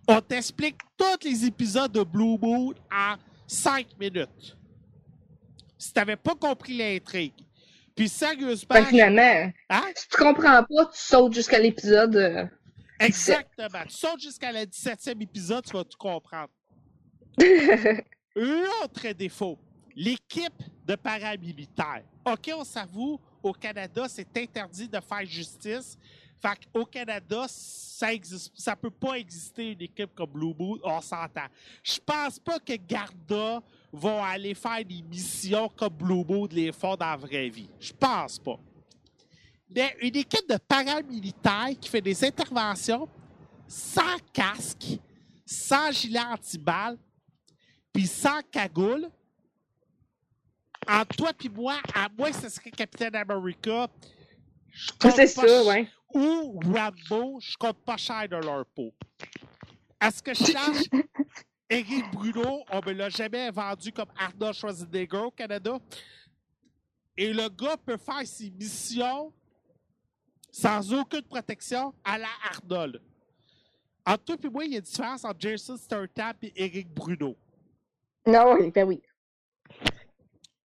[0.07, 3.15] On t'explique tous les épisodes de Blue Moon en
[3.47, 4.57] 5 minutes.
[5.79, 7.33] Si t'avais pas compris l'intrigue.
[7.97, 9.83] Puis sérieusement, Fait que finalement, hein?
[9.95, 12.17] si tu comprends pas, tu sautes jusqu'à l'épisode.
[12.17, 12.47] euh,
[12.99, 13.85] Exactement.
[13.89, 16.49] Tu sautes jusqu'à la 17e épisode, tu vas tout comprendre.
[18.37, 19.59] L'autre défaut,
[19.95, 22.03] l'équipe de paramilitaires.
[22.25, 25.99] OK, on s'avoue, au Canada, c'est interdit de faire justice.
[26.41, 31.01] Fait qu'au Canada, ça existe, ça peut pas exister une équipe comme Blue Moon, on
[31.01, 31.47] s'entend.
[31.83, 36.97] Je pense pas que Garda vont aller faire des missions comme Blue Moon les font
[36.97, 37.71] dans la vraie vie.
[37.79, 38.59] Je pense pas.
[39.71, 43.09] Mais une équipe de paramilitaires qui fait des interventions
[43.67, 44.99] sans casque,
[45.47, 46.99] sans gilet anti-balle,
[47.93, 49.09] puis sans cagoule,
[50.89, 53.89] entre toi et moi, à que ce serait Capitaine America,
[54.73, 55.89] C'est pas ça, ch- ouais.
[56.15, 58.93] ou Rambo, je compte pas cher de leur peau.
[60.01, 60.85] Est-ce que je cherche
[61.71, 65.79] Eric Bruno, on me l'a jamais vendu comme Arnold Schwarzenegger au Canada.
[67.17, 69.33] Et le gars peut faire ses missions
[70.51, 73.01] sans aucune protection à la Arnold.
[74.07, 77.35] Entre toi et moi, il y a une différence entre Jason Statham et Eric Bruno.
[78.27, 79.01] Non, ben oui.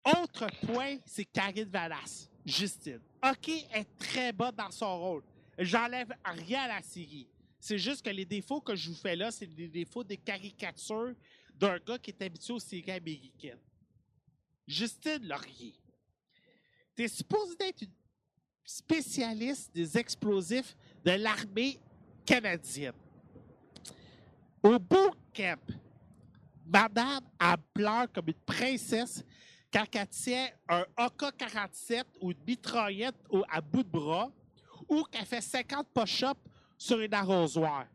[0.06, 3.02] Autre point, c'est Karine Valas, Justine.
[3.24, 5.24] OK, elle est très bonne dans son rôle.
[5.58, 7.28] J'enlève rien à la série.
[7.60, 11.14] C'est juste que les défauts que je vous fais là, c'est des défauts des caricatures
[11.56, 13.60] d'un gars qui est habitué aux séries américaines.
[14.66, 15.76] Justine Laurier.
[16.96, 17.92] Tu es supposé être une
[18.64, 21.80] spécialiste des explosifs de l'armée
[22.26, 22.94] canadienne.
[24.64, 25.60] Au bootcamp,
[26.66, 29.24] Madame, elle pleure comme une princesse
[29.72, 33.16] quand elle tient un AK-47 ou une mitraillette
[33.50, 34.32] à bout de bras
[34.88, 36.40] ou qu'elle fait 50 push-ups
[36.78, 37.86] sur une arrosoir.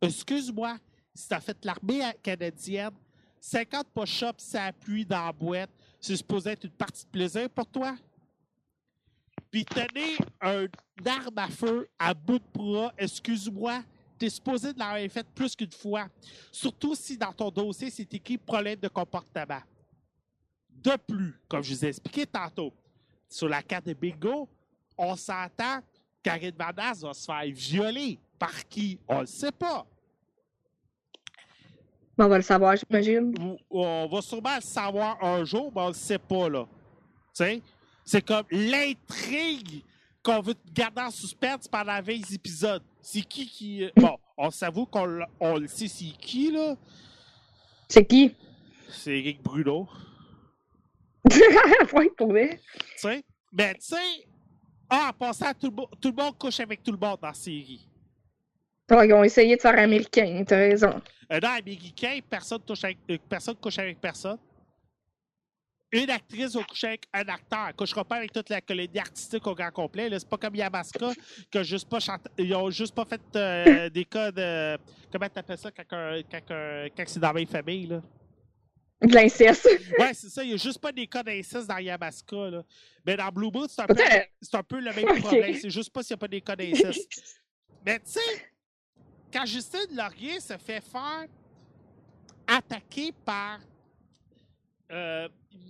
[0.00, 0.78] Excuse-moi,
[1.14, 2.90] si tu as fait l'armée canadienne,
[3.40, 5.70] 50 push-ups, ça appuie dans la boîte,
[6.00, 7.96] c'est supposé être une partie de plaisir pour toi?
[9.50, 10.66] Puis tenir un
[11.04, 13.82] arme à feu à bout de bras, excuse-moi,
[14.18, 16.08] tu es supposé de l'avoir fait plus qu'une fois.
[16.50, 19.60] Surtout si dans ton dossier, c'est écrit problème de comportement.
[20.82, 22.72] De plus, comme je vous ai expliqué tantôt,
[23.28, 24.48] sur la carte de bingo,
[24.98, 25.80] on s'entend
[26.22, 28.18] Karine Vanas va se faire violer.
[28.38, 28.98] Par qui?
[29.08, 29.86] On ne le sait pas.
[32.18, 33.58] On va le savoir, j'imagine.
[33.70, 36.64] On va sûrement le savoir un jour, mais on ne le sait pas, là.
[36.64, 37.62] Tu sais?
[38.04, 39.82] C'est comme l'intrigue
[40.22, 42.82] qu'on veut garder en suspense pendant 20 épisodes.
[43.00, 43.90] C'est qui qui...
[43.96, 46.76] Bon, on s'avoue qu'on le sait c'est qui, là.
[47.88, 48.34] C'est qui?
[48.90, 49.88] C'est Eric Bruno.
[51.92, 52.58] vrai.
[52.58, 52.58] Tu
[52.96, 53.24] sais?
[53.52, 54.26] Mais tu sais,
[54.88, 57.34] ah, en passant, tout le, tout le monde couche avec tout le monde dans la
[57.34, 57.88] série.
[58.90, 61.00] Ils ont essayé de faire américain, t'as raison.
[61.32, 64.38] Euh, dans américain, personne touche avec, euh, personne couche avec personne.
[65.92, 67.66] Une actrice va coucher avec un acteur.
[67.68, 70.08] Elle couchera pas avec toute la colonie artistique au grand complet.
[70.10, 71.12] C'est pas comme Yamaska
[71.50, 72.30] qui a juste pas chanté.
[72.38, 74.78] Ils ont juste pas fait euh, des cas de.
[75.10, 76.18] Comment t'appelles ça quand
[77.06, 78.00] c'est dans la même famille, là?
[79.02, 79.68] De l'inceste.
[79.98, 80.42] Ouais, c'est ça.
[80.44, 82.62] Il n'y a juste pas des cas d'inceste dans Yamaska, là.
[83.04, 85.54] Mais dans Blue Moon, c'est un, peu- un le même problème.
[85.60, 87.08] C'est juste pas s'il n'y a pas des cas d'inceste.
[87.84, 88.20] Mais tu sais,
[89.32, 91.26] quand Justine Laurier se fait faire
[92.46, 93.58] attaquer par
[94.90, 95.28] euh,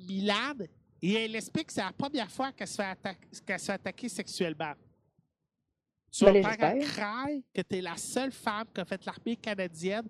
[0.09, 0.55] Milan,
[1.01, 3.17] et elle explique que c'est la première fois qu'elle se fait, atta-
[3.47, 4.75] qu'elle se fait attaquer sexuellement.
[6.11, 9.37] Tu vas Ben, faire craint que tu es la seule femme qui a fait l'armée
[9.37, 10.07] canadienne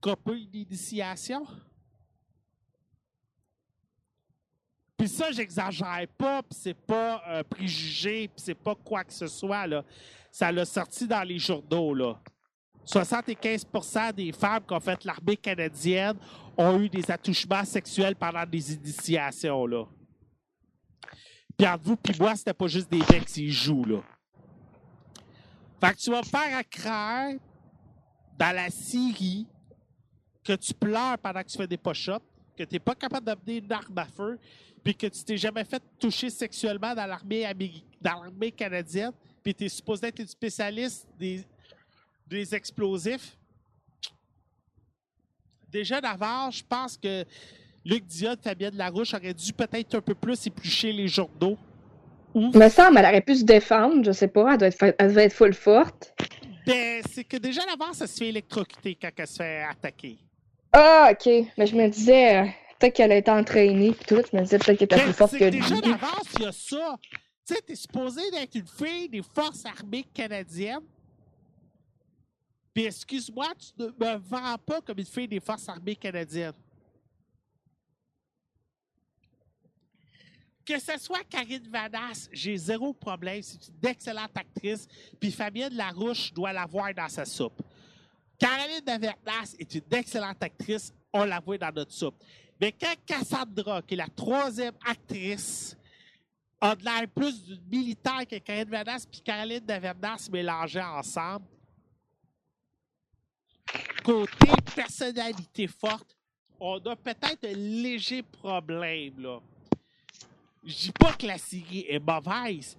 [0.00, 1.44] qui a pas une initiation?
[5.00, 9.26] Puis ça, j'exagère pas, puis c'est pas un préjugé, puis c'est pas quoi que ce
[9.28, 9.82] soit, là.
[10.30, 12.20] Ça l'a sorti dans les journaux, là.
[12.84, 16.18] 75% des femmes qui ont fait l'armée canadienne
[16.54, 19.86] ont eu des attouchements sexuels pendant des initiations, là.
[21.56, 24.02] Puis entre vous puis moi, c'était pas juste des mecs qui jouent, là.
[25.80, 27.40] Fait que tu vas faire à craindre
[28.38, 29.46] dans la série
[30.44, 32.20] que tu pleures pendant que tu fais des push-ups,
[32.54, 34.38] que tu n'es pas capable d'amener une arme à feu,
[34.82, 39.12] puis que tu t'es jamais fait toucher sexuellement dans l'armée améri- dans l'armée canadienne,
[39.42, 41.44] puis tu es supposé être une spécialiste des,
[42.26, 43.36] des explosifs.
[45.68, 47.24] Déjà d'avant, je pense que
[47.84, 51.56] Luc Dion, Fabienne Larouche auraient dû peut-être un peu plus éplucher les journaux.
[52.34, 55.08] Ou me semble, elle aurait pu se défendre, je sais pas, elle doit être, elle
[55.08, 56.14] devait être full forte.
[56.66, 60.18] ben, c'est que déjà d'avance, elle se fait électrocuter quand elle se fait attaquer.
[60.72, 61.46] Ah, ok.
[61.58, 62.46] Mais je me disais, euh,
[62.80, 64.22] peut-être qu'elle a été entraînée pis tout.
[64.32, 65.60] Je me disais peut-être qu'elle était plus forte que lui.
[65.60, 66.98] déjà d'avance, il y a ça.
[67.46, 70.84] Tu sais, t'es supposé d'être une fille des forces armées canadiennes.
[72.72, 76.54] Puis excuse-moi, tu ne me vends pas comme une fille des forces armées canadiennes.
[80.64, 83.42] Que ce soit Karine Vanas, j'ai zéro problème.
[83.42, 84.86] C'est une excellente actrice.
[85.18, 87.60] Puis Fabienne Larouche doit l'avoir dans sa soupe.
[88.38, 90.94] Caroline Davernas est une excellente actrice.
[91.12, 92.14] On la voit dans notre soupe.
[92.60, 95.76] Mais quand Cassandra, qui est la troisième actrice,
[96.60, 101.46] a de l'air plus d'une militaire que Caroline Vanas puis Caroline Davernas mélangées ensemble,
[104.04, 106.14] côté personnalité forte,
[106.58, 109.40] on a peut-être un léger problème, là.
[110.62, 112.76] Je dis pas que la série est mauvaise.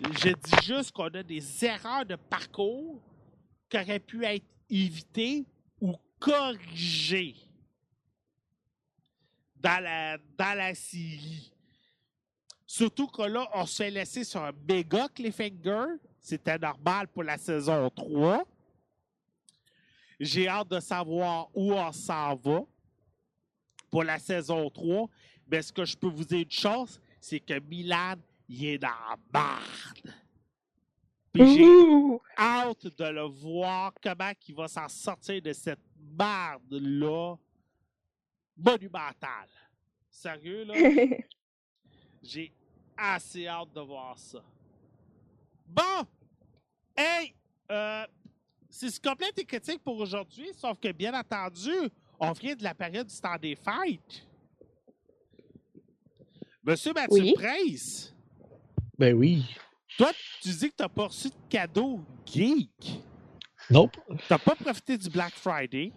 [0.00, 3.00] Je dis juste qu'on a des erreurs de parcours
[3.68, 5.44] qui auraient pu être évitées
[5.80, 7.34] ou corrigées
[9.64, 11.50] dans la, dans la série.
[12.66, 15.96] Surtout que là, on s'est laissé sur un méga cliffhanger.
[16.20, 18.46] C'était normal pour la saison 3.
[20.20, 22.60] J'ai hâte de savoir où on s'en va
[23.90, 25.08] pour la saison 3.
[25.50, 28.88] Mais ce que je peux vous dire une chose, c'est que Milan, il est dans
[28.88, 30.14] la merde.
[31.32, 35.80] Puis j'ai hâte de le voir comment il va s'en sortir de cette
[36.18, 37.36] merde-là
[38.56, 39.48] monumentale.
[40.10, 40.74] Sérieux, là?
[42.22, 42.52] J'ai
[42.96, 44.42] assez hâte de voir ça.
[45.66, 46.06] Bon!
[46.96, 47.34] Hey!
[47.70, 48.06] Euh,
[48.70, 51.72] c'est ce complète tes critiques pour aujourd'hui, sauf que, bien entendu,
[52.18, 54.26] on vient de la période du temps des fêtes.
[56.62, 57.34] Monsieur Mathieu Oui.
[57.34, 58.14] Price,
[58.98, 59.44] Ben oui.
[59.98, 63.00] toi, tu dis que tu n'as pas reçu de cadeau geek?
[63.70, 63.96] Nope.
[64.28, 65.92] T'as pas profité du Black Friday?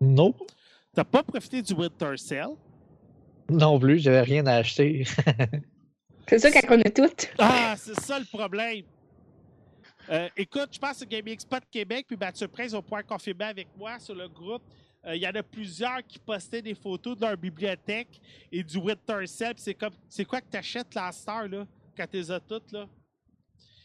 [0.00, 0.50] Nope.
[0.94, 2.54] T'as pas profité du Winter Sale.
[3.50, 5.04] Non plus, j'avais rien à acheter.
[6.28, 7.30] C'est ça qu'on a toutes.
[7.38, 8.84] Ah, c'est ça le problème.
[10.08, 13.68] Euh, écoute, je pense que Gaming Spot Québec puis Mathieu Prince vont pouvoir confirmer avec
[13.76, 14.62] moi sur le groupe.
[15.06, 18.20] Euh, Il y en a plusieurs qui postaient des photos de leur bibliothèque
[18.50, 19.54] et du Winter Sale.
[19.58, 22.86] C'est comme, c'est quoi que t'achètes la star là, quand t'es as toutes là?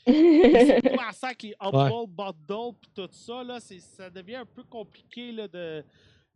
[0.08, 4.64] C'est toi ça avec les Humble Bundle puis tout ça là, ça devient un peu
[4.64, 5.84] compliqué là de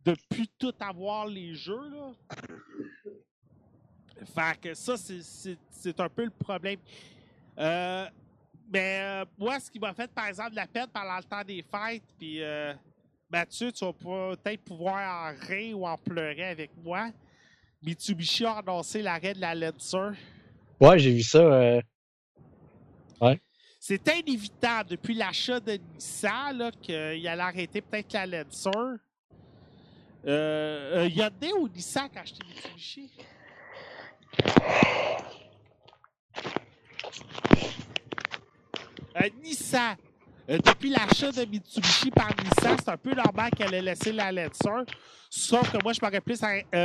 [0.04, 2.12] de plus tout avoir les jeux là.
[4.34, 6.78] Fait que ça, c'est- un peu le problème.
[7.58, 8.06] Euh,
[8.72, 11.44] mais euh, moi, ce qui m'a fait, par exemple, de la peine pendant le temps
[11.44, 12.72] des fêtes, puis euh,
[13.30, 17.10] Mathieu, tu vas peut-être pouvoir en rire ou en pleurer avec moi.
[17.82, 20.12] Mitsubishi a annoncé l'arrêt de la Lancer.
[20.80, 21.38] ouais, j'ai vu ça.
[21.40, 21.80] euh,
[23.78, 26.94] C'était inévitable depuis l'achat de Nissan qu'il
[27.28, 28.70] allait arrêter peut-être la Lancer.
[30.26, 33.10] Euh, euh, Hyundai ou Nissan qui a acheté Mitsubishi?
[39.16, 39.96] Euh, Nissan.
[40.50, 44.30] Euh, depuis l'achat de Mitsubishi par Nissan, c'est un peu normal qu'elle ait laissé la
[44.30, 44.84] Lancer.
[45.30, 46.38] Sauf que moi, je m'aurais plus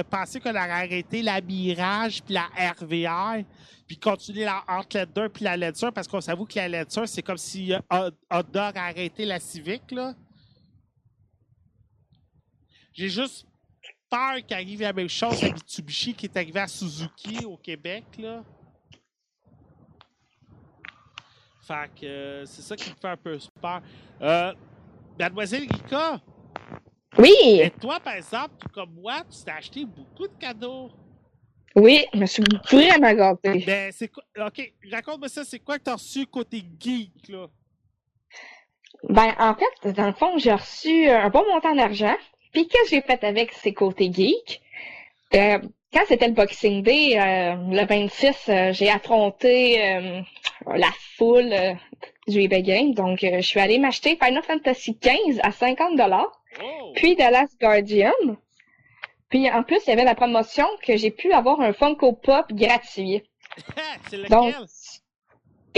[0.09, 3.43] pensé qu'elle aurait arrêté la Mirage puis la RVR,
[3.85, 7.05] puis continuer la, entre la 2 puis la Lancer, parce qu'on s'avoue que la Lancer,
[7.05, 10.13] c'est comme si euh, Hon- Honda a arrêté la Civic, là.
[12.93, 13.45] J'ai juste
[14.09, 18.03] peur qu'il arrive la même chose à Mitsubishi qui est arrivé à Suzuki au Québec,
[18.17, 18.43] là.
[21.67, 23.81] Fait que euh, c'est ça qui me fait un peu peur.
[24.21, 24.53] Euh,
[25.19, 26.19] Mademoiselle Rika,
[27.17, 27.31] Oui,
[27.61, 30.89] et toi, par exemple, tout comme moi, tu t'es acheté beaucoup de cadeaux.
[31.75, 33.63] oui, je me suis vraiment gâtée.
[33.65, 34.23] Ben, c'est quoi?
[34.47, 37.47] OK, raconte-moi ça, c'est quoi que t'as reçu côté geek, là?
[39.07, 42.15] Ben, en fait, dans le fond, j'ai reçu un bon montant d'argent.
[42.51, 44.61] Puis, qu'est-ce que j'ai fait avec ces côtés geeks?
[45.35, 45.59] Euh,
[45.93, 49.77] quand c'était le Boxing Day, euh, le 26, euh, j'ai affronté
[50.65, 51.53] la foule
[52.27, 52.93] du eBay Game.
[52.93, 55.99] Donc, je suis allée m'acheter Final Fantasy XV à 50
[56.61, 56.91] Oh!
[56.95, 58.11] puis The Last Guardian.
[59.29, 62.51] Puis, en plus, il y avait la promotion que j'ai pu avoir un Funko Pop
[62.51, 63.21] gratuit.
[64.09, 64.29] c'est lequel?
[64.29, 64.55] Donc,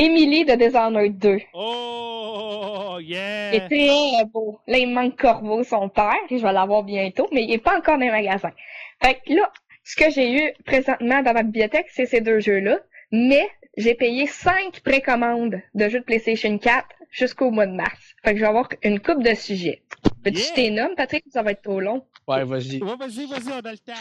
[0.02, 1.40] Emily de Dishonored 2.
[1.54, 3.54] Oh, Il yeah!
[3.54, 4.60] est très beau.
[4.68, 7.78] Là, il manque Corvo, son père, et je vais l'avoir bientôt, mais il n'est pas
[7.78, 8.52] encore dans les magasins.
[9.04, 9.52] Fait que là,
[9.84, 12.80] ce que j'ai eu présentement dans ma bibliothèque, c'est ces deux jeux-là,
[13.12, 13.48] mais
[13.78, 18.16] j'ai payé cinq précommandes de jeux de PlayStation 4 jusqu'au mois de mars.
[18.24, 19.84] Fait que je vais avoir une coupe de sujets.
[20.24, 20.90] Peux-tu Yeah.
[20.98, 22.06] Patrick, ça va être trop long?
[22.28, 22.82] Ouais, vas-y.
[22.82, 23.94] Ouais, vas-y, vas-y, on a le temps.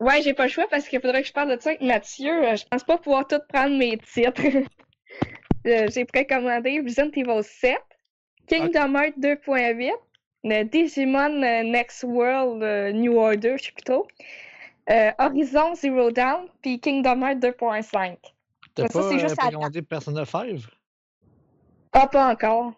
[0.00, 2.32] Ouais, j'ai pas le choix parce qu'il faudrait que je parle de ça avec Mathieu.
[2.48, 4.42] Euh, Je pense pas pouvoir tout prendre mes titres.
[5.66, 7.78] Euh, j'ai précommandé Resident Evil 7,
[8.46, 9.90] Kingdom Hearts 2.8,
[10.44, 13.92] le Digimon euh, Next World euh, New Order, je sais
[14.90, 18.16] euh, Horizon Zero Dawn, puis Kingdom Hearts 2.5.
[18.74, 20.60] T'as pas c'est juste euh, Persona 5?
[21.92, 22.72] Ah, pas encore.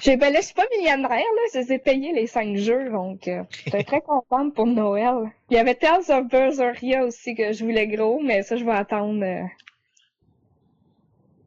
[0.00, 1.42] J'ai, ben là, je suis pas millionnaire, là.
[1.52, 5.30] Je les ai payés les cinq jeux, donc euh, j'étais très contente pour Noël.
[5.50, 8.72] Il y avait Tales of Berseria aussi que je voulais gros, mais ça, je vais
[8.72, 9.22] attendre.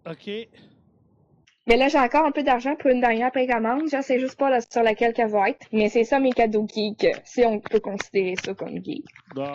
[0.08, 0.12] Euh.
[0.12, 0.30] OK.
[1.68, 3.90] Mais là, j'ai encore un peu d'argent pour une dernière précommande.
[3.92, 5.66] Je sais juste pas là, sur laquelle qu'elle va être.
[5.72, 9.06] Mais c'est ça mes cadeaux geek, euh, si on peut considérer ça comme geek.
[9.34, 9.52] Bon.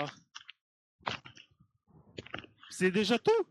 [2.70, 3.46] C'est déjà tout?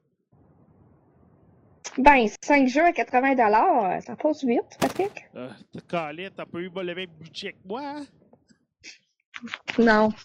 [1.98, 5.12] Ben, cinq jeux à 80 ça passe vite, Patrick.
[5.36, 8.06] Euh, t'as calé, t'as pas eu le même budget que moi, hein?
[9.78, 10.10] Non.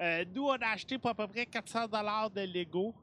[0.00, 2.94] Euh, nous, on a acheté pour à peu près 400 de Lego.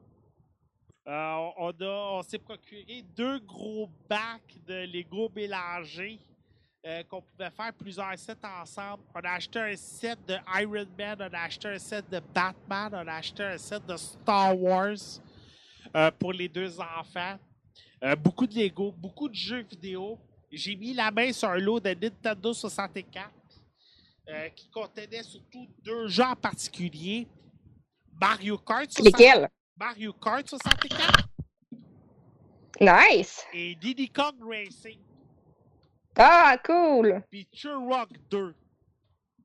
[1.08, 6.18] Euh, on s'est procuré deux gros bacs de Lego mélangés
[6.84, 9.02] euh, qu'on pouvait faire plusieurs sets ensemble.
[9.14, 12.90] On a acheté un set de Iron Man, on a acheté un set de Batman,
[12.92, 14.96] on a acheté un set de Star Wars
[15.96, 17.38] euh, pour les deux enfants.
[18.22, 20.18] Beaucoup de Lego, beaucoup de jeux vidéo.
[20.52, 23.30] J'ai mis la main sur un lot de Nintendo 64
[24.28, 27.26] euh, qui contenait surtout deux jeux en particulier.
[28.20, 29.48] Mario Kart 64, Lesquels?
[29.78, 31.28] Mario Kart 64
[32.80, 33.44] Nice!
[33.52, 34.98] et Diddy Kong Racing,
[36.16, 37.22] Ah, cool!
[37.30, 38.54] puis Turok 2.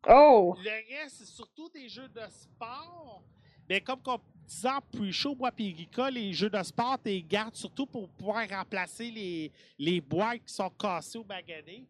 [0.09, 0.55] Oh!
[0.63, 0.69] Le
[1.01, 3.23] reste, c'est surtout des jeux de sport.
[3.69, 7.23] Mais comme qu'on disait en pre-show, moi et Rika, les jeux de sport, tu les
[7.23, 11.87] gardes surtout pour pouvoir remplacer les, les boîtes qui sont cassées ou maganées.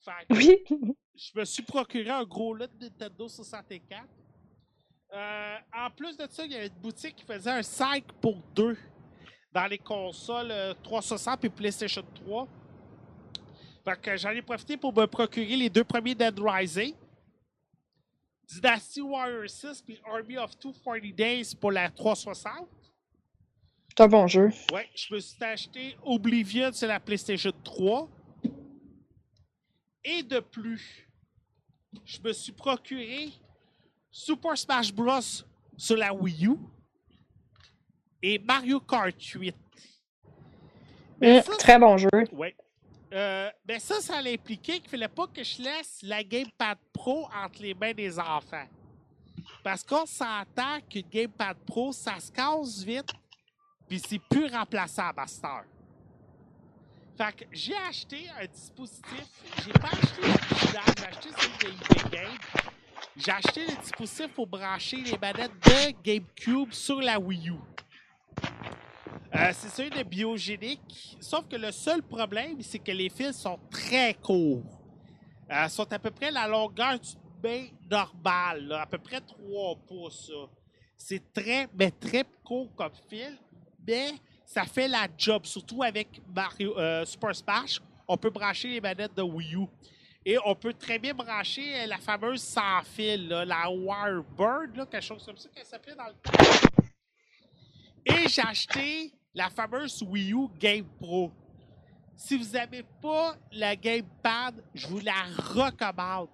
[0.00, 0.64] Fait que Oui!
[1.14, 4.04] je me suis procuré un gros lot de Nintendo 64.
[5.12, 8.36] Euh, en plus de ça, il y avait une boutique qui faisait un 5 pour
[8.54, 8.76] 2
[9.52, 12.48] dans les consoles euh, 360 et PlayStation 3.
[13.84, 16.94] Fait que j'en ai profité pour me procurer les deux premiers Dead Rising.
[18.48, 22.68] Dynasty Warrior 6 puis Army of 240 Days pour la 360.
[23.88, 24.50] C'est un bon jeu.
[24.72, 28.08] Ouais, je me suis acheté Oblivion sur la PlayStation 3.
[30.04, 31.08] Et de plus,
[32.04, 33.30] je me suis procuré
[34.16, 35.20] Super Smash Bros.
[35.76, 36.56] sur la Wii U
[38.22, 39.54] et Mario Kart 8.
[41.20, 42.08] Mais Mm, ça, très bon jeu.
[42.32, 42.56] Ouais.
[43.12, 47.60] Euh, ben ça, ça impliqué qu'il fallait pas que je laisse la Gamepad Pro entre
[47.60, 48.66] les mains des enfants.
[49.62, 53.12] Parce qu'on s'entend qu'une Gamepad Pro, ça se casse vite,
[53.86, 55.64] puis c'est plus remplaçable à cette heure.
[57.18, 59.28] Fait que j'ai acheté un dispositif.
[59.62, 62.38] J'ai pas acheté l'original, j'ai acheté celui de eBay Game.
[63.18, 67.54] J'ai acheté le dispositif pour brancher les manettes de GameCube sur la Wii U.
[69.34, 71.16] Euh, c'est celui de biogénique.
[71.18, 74.62] Sauf que le seul problème, c'est que les fils sont très courts.
[75.50, 77.08] Euh, sont à peu près la longueur du
[77.42, 80.30] bain normal, là, à peu près 3 pouces.
[80.94, 83.38] C'est très, mais très court comme fil,
[83.86, 84.10] mais
[84.44, 87.80] ça fait la job, surtout avec Mario, euh, Super Smash.
[88.06, 89.66] On peut brancher les manettes de Wii U.
[90.28, 94.84] Et on peut très bien brancher euh, la fameuse sans fil, là, la Wirebird, là,
[94.86, 96.14] quelque chose comme ça qu'elle s'appelait dans le.
[98.04, 101.30] Et j'ai acheté la fameuse Wii U Game Pro.
[102.16, 106.28] Si vous n'avez pas la Gamepad, je vous la recommande.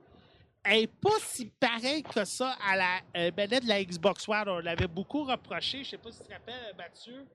[0.64, 4.48] Elle n'est pas si pareille que ça à la euh, manette de la Xbox One.
[4.48, 5.78] On l'avait beaucoup reproché.
[5.78, 7.26] Je ne sais pas si tu te rappelles, Mathieu.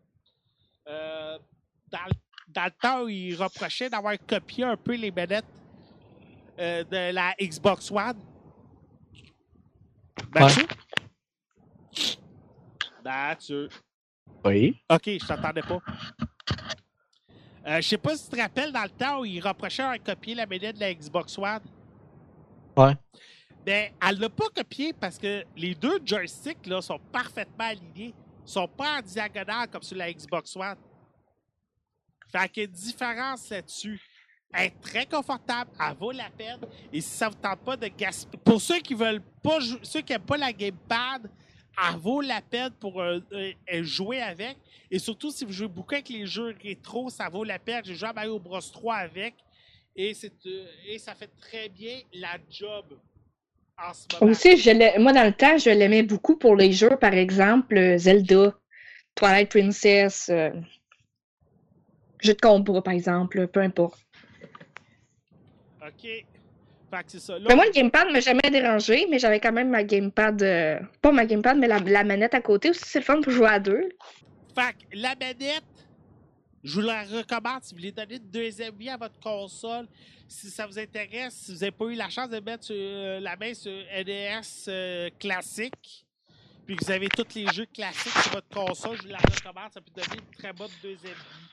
[0.88, 1.38] Euh,
[1.91, 2.14] dans, le-
[2.47, 5.43] dans le temps il reprochait d'avoir copié un peu les manettes
[6.60, 8.20] euh, de la Xbox One.
[10.34, 10.68] Mathieu?
[13.03, 13.70] Mathieu.
[14.45, 14.82] Oui.
[14.89, 15.80] OK, je t'entendais pas.
[17.68, 20.01] Euh, je sais pas si tu te rappelles dans le temps où il reprochait d'avoir
[20.01, 21.60] copié la manette de la Xbox One.
[22.78, 22.95] Ouais.
[23.66, 28.14] Ben, elle l'a pas copié parce que les deux joysticks là, sont parfaitement alignés.
[28.45, 30.78] Ils sont pas en diagonale comme sur la Xbox One.
[32.32, 34.01] Fait qu'il y a une différence là-dessus.
[34.56, 36.60] Est très confortable, elle vaut la peine.
[36.91, 38.41] Et si ça vous tente pas de gaspiller.
[38.43, 41.30] Pour ceux qui veulent pas ceux qui n'aiment pas la gamepad,
[41.78, 44.58] elle vaut la peine pour euh, euh, jouer avec.
[44.89, 47.82] Et surtout, si vous jouez beaucoup avec les jeux rétro, ça vaut la peine.
[47.84, 49.36] J'ai joué à Mario Bros 3 avec.
[49.98, 50.14] Et,
[50.45, 52.86] euh, ça fait très bien la job
[53.78, 54.32] en ce moment.
[54.32, 58.56] Aussi, moi, dans le temps, je l'aimais beaucoup pour les jeux, par exemple, euh, Zelda,
[59.16, 60.52] Twilight Princess, euh,
[62.20, 64.00] jeux de combat, par exemple, peu importe.
[65.88, 66.25] OK.
[66.89, 67.38] Fait que c'est ça.
[67.38, 70.79] Là, Mais moi, le gamepad m'a jamais dérangé, mais j'avais quand même ma gamepad, euh,
[71.01, 73.49] pas ma gamepad, mais la, la manette à côté aussi, c'est le fun pour jouer
[73.49, 73.89] à deux.
[74.55, 75.63] Fait que la manette,
[76.63, 79.88] je vous la recommande si vous voulez donner une deuxième vie à votre console.
[80.29, 83.35] Si ça vous intéresse, si vous n'avez pas eu la chance de mettre euh, la
[83.35, 86.05] main sur NES euh, classique,
[86.65, 89.71] puis que vous avez tous les jeux classiques sur votre console, je vous la recommande.
[89.73, 91.47] Ça peut donner une très bonne deuxième vie.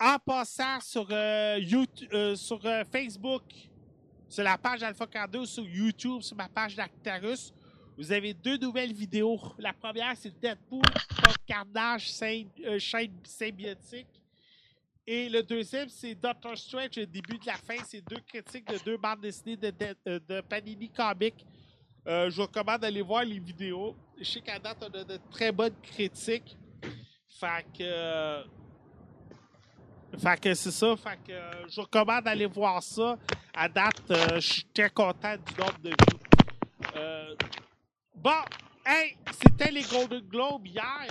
[0.00, 3.42] En passant sur, euh, YouTube, euh, sur euh, Facebook,
[4.28, 7.52] sur la page Alpha 42 ou sur YouTube, sur ma page d'Actarus,
[7.96, 9.40] vous avez deux nouvelles vidéos.
[9.58, 10.82] La première, c'est Deadpool
[11.44, 12.12] Carnage,
[12.78, 14.06] chaîne symbiotique.
[15.04, 17.82] Et le deuxième, c'est Doctor Strange, le début de la fin.
[17.84, 19.72] C'est deux critiques de deux bandes dessinées de,
[20.06, 21.44] euh, de Panini Comics.
[22.06, 23.96] Je vous recommande d'aller voir les vidéos.
[24.16, 26.56] Je sais qu'à date, on a de très bonnes critiques.
[27.28, 28.44] Fait que.
[30.16, 30.96] Fait que c'est ça.
[30.96, 33.18] Fait que euh, je recommande d'aller voir ça.
[33.54, 36.18] À date, euh, je suis très content du nombre de vues.
[36.96, 37.34] Euh,
[38.14, 38.30] bon,
[38.86, 41.06] hey, c'était les Golden Globes hier.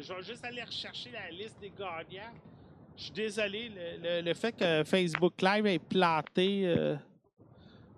[0.00, 2.32] Je vais juste aller rechercher la liste des gagnants.
[2.96, 6.96] Je suis désolé, le, le- le fait que Facebook Live ait planté,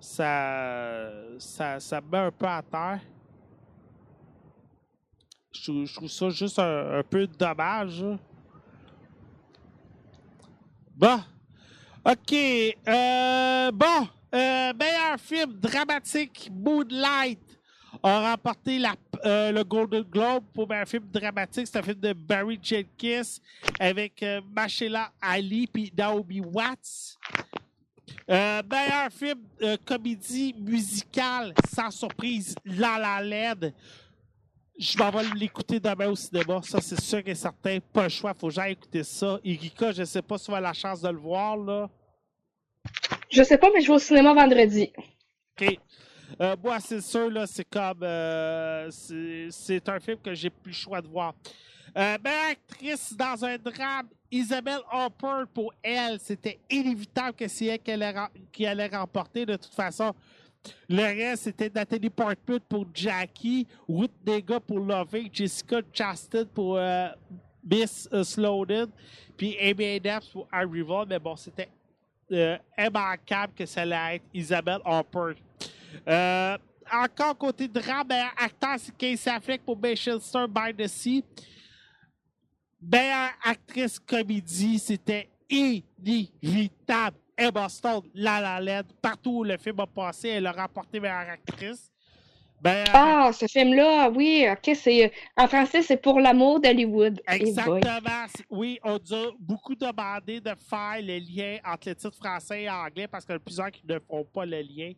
[0.01, 3.01] ça, ça, ça me met un peu à terre.
[5.53, 8.05] Je trouve, ça juste un, un peu dommage.
[10.97, 11.21] Bon.
[12.05, 12.33] OK.
[12.33, 14.09] euh, bon.
[14.35, 17.39] euh, meilleur film dramatique, Moonlight
[18.03, 18.81] a remporté
[19.25, 21.67] euh, le Golden Globe pour meilleur film dramatique.
[21.67, 23.23] C'est un film de Barry Jenkins
[23.79, 27.19] avec euh, Machela Ali puis Naomi Watts.
[28.29, 29.41] Meilleur film
[29.85, 33.71] comédie musicale, sans surprise, La La Land.
[34.79, 36.61] Je m'en vais l'écouter demain au cinéma.
[36.63, 37.79] Ça, c'est sûr et certain.
[37.93, 38.35] Pas le choix.
[38.35, 39.39] Faut que j'aille écouter ça.
[39.45, 41.89] Erika, je sais pas si tu avoir la chance de le voir, là.
[43.31, 44.93] Je sais pas, mais je vais au cinéma vendredi.
[45.61, 45.79] OK.
[46.41, 48.03] Euh, moi, c'est sûr, là, c'est comme.
[48.03, 51.35] euh, c'est un film que j'ai plus le choix de voir.
[51.97, 57.79] Euh, meilleure actrice dans un drame, Isabelle Harper, pour elle, c'était inévitable que c'est elle
[57.79, 60.15] qui allait, rem- qui allait remporter de toute façon.
[60.89, 67.09] Le reste, c'était Nathalie Portman pour Jackie, Ruth Nega pour Loving, Jessica Chastain pour euh,
[67.69, 68.87] Miss euh, Snowden,
[69.37, 71.07] puis Amy Adams pour Arrival.
[71.09, 71.69] Mais bon, c'était
[72.33, 72.57] euh,
[73.57, 75.35] que ça allait être Isabelle Harper.
[76.07, 76.59] Euh,
[76.93, 81.25] encore côté drame, meilleur acteur, c'est Casey Affleck pour Manchester by the Sea.
[82.81, 87.17] Meilleure actrice comédie, c'était inévitable.
[87.37, 91.29] Emma Stone, La La Land, partout où le film a passé, elle a remporté meilleure
[91.29, 91.91] actrice.
[92.65, 95.13] Meilleure Ah, ce film-là, oui, ok, c'est.
[95.37, 97.21] En français, c'est Pour l'amour d'Hollywood.
[97.29, 97.35] Eh.
[97.35, 97.81] Exactement.
[98.49, 103.07] Oui, on a beaucoup demandé de faire le lien entre le titre français et anglais
[103.07, 104.93] parce qu'il y a plusieurs qui ne font pas le lien.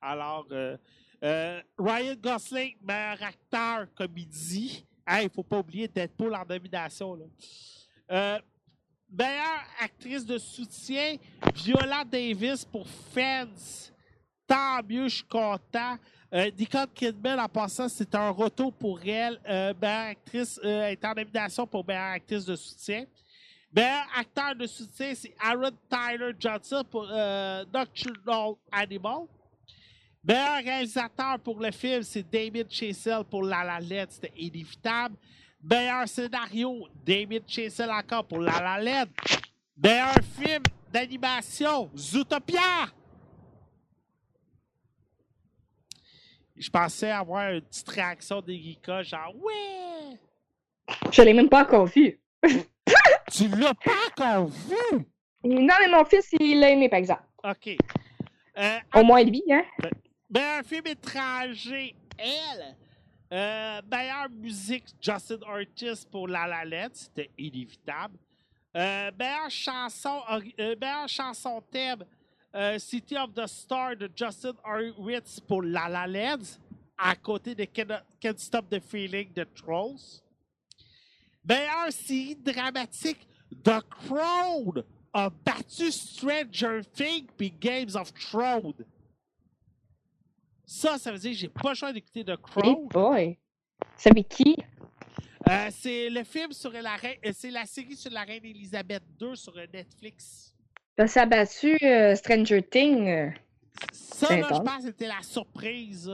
[0.00, 0.76] Alors, euh,
[1.24, 4.86] euh, Ryan Gosling, meilleur acteur comédie.
[5.18, 7.16] Il ne faut pas oublier Deadpool en nomination.
[8.08, 8.40] Là.
[9.12, 11.16] Meilleure actrice de soutien,
[11.54, 13.46] Viola Davis pour Fans.
[14.46, 15.96] Tant mieux, je suis content.
[16.32, 19.40] Euh, Nicole Kidman, en passant, c'est un retour pour elle.
[19.48, 23.04] Euh, meilleure actrice euh, est en nomination pour meilleure actrice de soutien.
[23.74, 29.26] Meilleur acteur de soutien, c'est Aaron Tyler Johnson pour euh, Nocturnal Animal.
[30.22, 35.16] Meilleur réalisateur pour le film, c'est David Chazelle pour La La c'était inévitable.
[35.62, 39.10] Meilleur scénario, David Chazelle encore pour La La Land.
[39.76, 42.86] Meilleur film d'animation, Zootopia.
[46.56, 50.18] Je pensais avoir une petite réaction d'Erika, genre ouais.
[51.10, 52.18] Je l'ai même pas encore vu.
[53.32, 55.06] Tu l'as pas encore vu?
[55.44, 57.22] Non, mais mon fils, il l'a aimé, par exemple.
[57.44, 57.76] OK.
[58.58, 59.62] Euh, Au moins lui, hein?
[60.28, 62.76] meilleur film étranger, elle.
[63.32, 68.18] Euh, meilleure musique, Justin Ortiz pour La La Land, c'était inévitable.
[68.76, 70.20] Euh, meilleure chanson,
[70.58, 72.04] euh, chanson thème,
[72.78, 76.42] City of the Star de Justin Hurwitz pour La La Land,
[76.98, 80.20] à côté de Can't, Can't Stop the Feeling de Trolls.
[81.44, 83.28] Meilleure série dramatique,
[83.62, 88.84] The Crown a battu Stranger Things puis Games of Thrones.
[90.72, 92.88] Ça, ça veut dire que j'ai pas le choix d'écouter The Hey Crown.
[92.88, 93.38] boy.
[93.96, 94.56] C'est avec qui?
[95.48, 99.02] Euh, c'est le film sur la reine, euh, c'est la série sur la reine Elisabeth
[99.20, 100.54] II sur Netflix.
[101.08, 103.32] Ça a battu euh, Stranger Things.
[103.92, 106.08] Ça, là, je pense que c'était la surprise.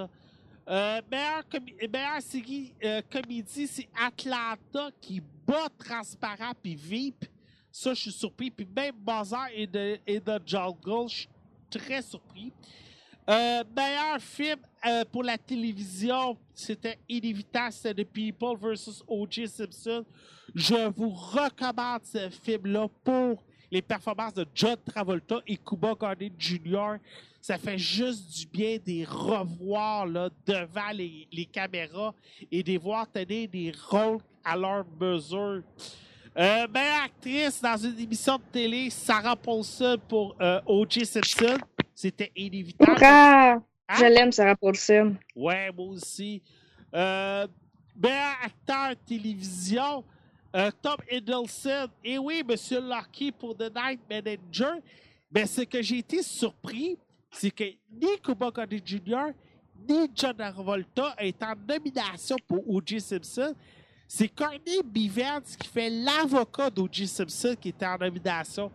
[0.68, 1.44] Euh, meilleure,
[1.92, 7.26] meilleure série euh, comédie, c'est Atlanta qui bat Transparent puis Veep.
[7.70, 8.50] Ça, je suis surpris.
[8.50, 11.28] Puis même Mozart et de, et The Jungle, je suis
[11.68, 12.54] très surpris.
[13.28, 19.02] Euh, meilleur film euh, pour la télévision, c'était inévitable, c'était The People vs.
[19.08, 19.48] O.J.
[19.48, 20.04] Simpson.
[20.54, 26.96] Je vous recommande ce film-là pour les performances de John Travolta et Cuba Gooding Jr.
[27.40, 32.14] Ça fait juste du bien de les revoir là, devant les, caméras
[32.50, 35.62] et de voir tenir des rôles à leur mesure.
[36.38, 41.06] Euh, meilleure actrice dans une émission de télé, Sarah Paulson pour euh, O.J.
[41.06, 41.58] Simpson.
[41.96, 43.00] C'était inévitable.
[43.02, 43.58] Ah,
[43.98, 45.16] je l'aime, Sarah Paulson.
[45.34, 46.42] Ouais, moi aussi.
[46.94, 47.46] Euh,
[47.96, 50.04] meilleur acteur télévision,
[50.54, 51.88] euh, Tom Hiddleston.
[52.04, 54.74] Et oui, Monsieur Lucky pour The Night Manager.
[55.30, 56.98] Mais ce que j'ai été surpris,
[57.30, 59.32] c'est que ni Cuba Gooding Jr.,
[59.88, 63.00] ni John Travolta est en nomination pour O.J.
[63.00, 63.54] Simpson.
[64.06, 67.06] C'est Courtney Bivens qui fait l'avocat d'O.J.
[67.08, 68.70] Simpson qui était en nomination.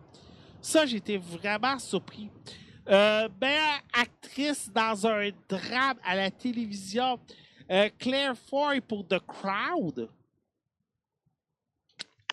[0.60, 2.28] Ça, j'étais vraiment surpris.
[2.88, 7.18] Euh, meilleure actrice dans un drame à la télévision.
[7.70, 10.08] Euh, Claire Foy pour The Crowd.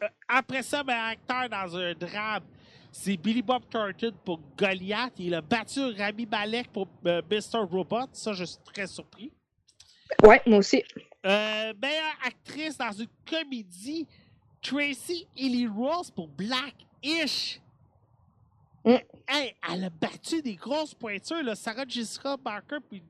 [0.01, 2.43] Euh, après ça, meilleur acteur dans un drame,
[2.91, 5.13] c'est Billy Bob Thornton pour Goliath.
[5.19, 7.65] Il a battu Rami Malek pour Mr.
[7.69, 8.07] Robot.
[8.13, 9.31] Ça, je suis très surpris.
[10.23, 10.83] Ouais, moi aussi.
[11.23, 14.07] Meilleure actrice dans une comédie,
[14.63, 17.61] Tracy Ellie Rose pour Black-ish.
[18.85, 18.95] Mm.
[19.27, 21.55] Hey, elle a battu des grosses pointures.
[21.55, 23.03] Sarah Jessica Parker puis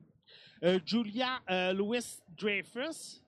[0.64, 2.04] euh, Julia euh, Louis
[2.36, 3.22] Dreyfus.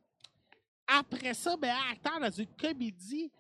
[0.87, 3.31] Après ça, ben, acteur dans une comédie,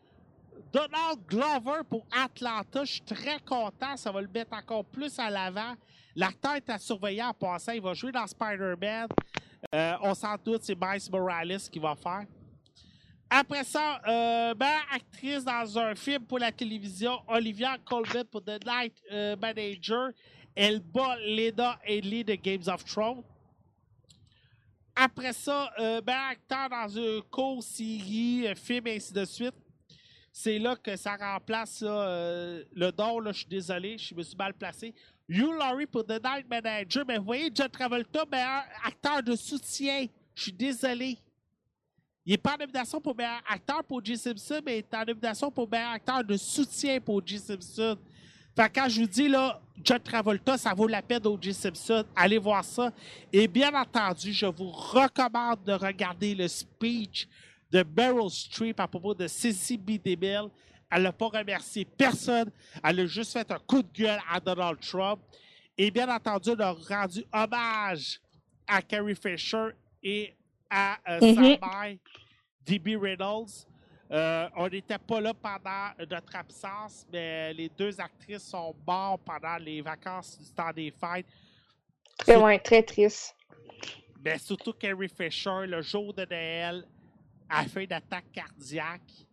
[0.72, 2.84] Donald Glover pour Atlanta.
[2.84, 3.96] Je suis très content.
[3.96, 5.74] Ça va le mettre encore plus à l'avant.
[6.14, 7.72] L'acteur est à surveiller en passant.
[7.72, 9.08] Il va jouer dans Spider-Man.
[9.74, 12.24] Euh, on s'en doute, c'est Miles Morales qui va faire.
[13.34, 18.62] Après ça, euh, meilleure actrice dans un film pour la télévision, Olivia Colman pour The
[18.62, 20.10] Night euh, Manager.
[20.54, 23.22] Elle bat Leda Haley de Games of Thrones.
[24.94, 29.54] Après ça, euh, meilleur acteur dans une course, série, film, ainsi de suite.
[30.30, 33.24] C'est là que ça remplace euh, le don.
[33.28, 34.92] Je suis désolé, je me suis mal placé.
[35.26, 37.06] Hugh Laurie pour The Night Manager.
[37.08, 40.04] Mais vous voyez, John Travolta, meilleur acteur de soutien.
[40.34, 41.16] Je suis désolé.
[42.24, 44.16] Il n'est pas en nomination pour meilleur acteur pour J.
[44.16, 47.38] Simpson, mais il est en nomination pour meilleur acteur de soutien pour J.
[47.38, 47.98] Simpson.
[48.54, 51.54] Fait que quand je vous dis, là, John Travolta, ça vaut la peine O.J.
[51.54, 52.04] Simpson.
[52.14, 52.92] Allez voir ça.
[53.32, 57.26] Et bien entendu, je vous recommande de regarder le speech
[57.70, 59.92] de Meryl Streep à propos de Cissy B.
[60.04, 60.48] DeMille.
[60.90, 62.50] Elle n'a pas remercié personne.
[62.84, 65.20] Elle a juste fait un coup de gueule à Donald Trump.
[65.78, 68.20] Et bien entendu, elle a rendu hommage
[68.68, 69.68] à Carrie Fisher
[70.02, 70.34] et
[70.74, 71.34] à euh, Mhm.
[71.34, 71.96] sa mère,
[72.64, 72.96] D.B.
[73.00, 73.66] Reynolds.
[74.10, 79.56] Euh, on n'était pas là pendant notre absence, mais les deux actrices sont mortes pendant
[79.56, 81.26] les vacances du temps des fêtes.
[82.24, 83.34] C'est ouais, très triste.
[84.24, 86.84] Mais surtout Carrie Fisher, le jour de Noël,
[87.48, 89.26] a fait une attaque cardiaque.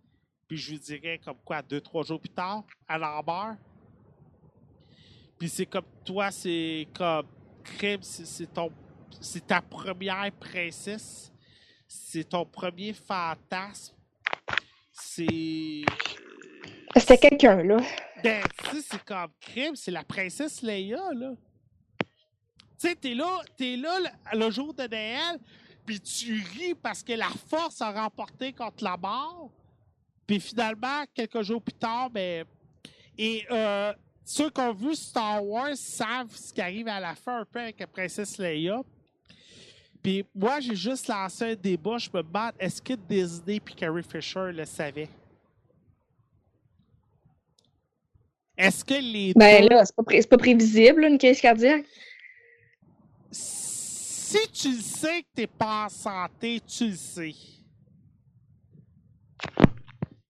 [0.48, 3.58] Puis je vous dirais comme quoi, deux, trois jours plus tard, elle en meurt.
[5.38, 7.28] Puis c'est comme toi, c'est comme
[7.64, 8.72] crime, c'est ton
[9.20, 11.32] c'est ta première princesse.
[11.88, 13.96] C'est ton premier fantasme.
[14.92, 15.82] C'est.
[16.96, 17.78] C'était quelqu'un, là.
[18.24, 21.32] Ben, tu sais, c'est comme crime, c'est la princesse Leia, là.
[22.80, 25.40] Tu sais, t'es là, t'es là le, le jour de Noël,
[25.86, 29.52] puis tu ris parce que la force a remporté contre la mort.
[30.28, 32.46] Puis finalement, quelques jours plus tard, ben.
[33.18, 33.94] Et euh,
[34.24, 37.60] ceux qui ont vu Star Wars savent ce qui arrive à la fin un peu
[37.60, 38.82] avec la princesse Leia.
[40.02, 41.98] Puis moi, j'ai juste lancé un débat.
[41.98, 45.10] Je me demande, est-ce que Disney et Carrie Fisher le savaient?
[48.58, 51.86] Est-ce que les Ben deux- là, c'est pas, pré- pas prévisible, une crise cardiaque.
[53.32, 57.34] si tu le sais que t'es pas en santé, tu le sais.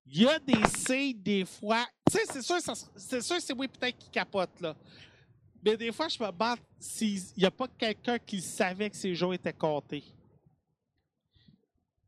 [0.06, 1.86] Il y a des signes, des fois.
[2.10, 2.58] Tu sais, c'est sûr,
[2.96, 4.74] c'est sûr, c'est oui, peut-être qui capote, là.
[5.64, 9.14] Mais des fois, je me demande s'il n'y a pas quelqu'un qui savait que ces
[9.16, 10.04] jours étaient comptés.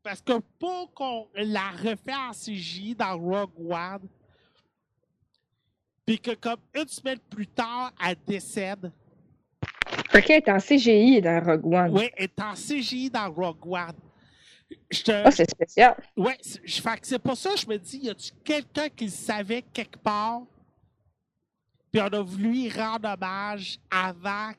[0.02, 4.08] Parce que pour qu'on la refait en CJ dans Rogue One,
[6.04, 8.90] puis que comme une semaine plus tard, elle décède,
[10.14, 11.90] Ok, elle est en CGI dans Rogue One.
[11.96, 13.92] Oui, elle est en CGI dans Rogue One.
[14.90, 15.96] Te- Ah, c'est spécial.
[16.16, 16.60] ouais, c'est-
[17.02, 20.42] c'est pour ça que je me dis, y a-tu quelqu'un qui le savait quelque part?
[21.92, 24.52] Puis on a voulu rendre hommage avant.
[24.52, 24.58] Tu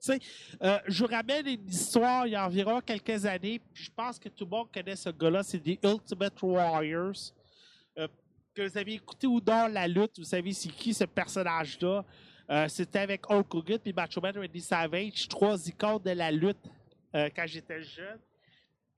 [0.00, 0.18] sais,
[0.60, 4.18] euh, je vous ramène une histoire il y a environ quelques années, puis je pense
[4.18, 7.32] que tout le monde connaît ce gars-là, c'est des Ultimate Warriors.
[7.98, 8.08] Euh,
[8.52, 12.04] que vous avez écouté ou dans la lutte, vous savez c'est qui ce personnage-là.
[12.50, 16.58] Euh, C'était avec Hulk Hogan puis Macho Man Randy Savage, trois icônes de la lutte
[17.14, 18.18] quand j'étais jeune.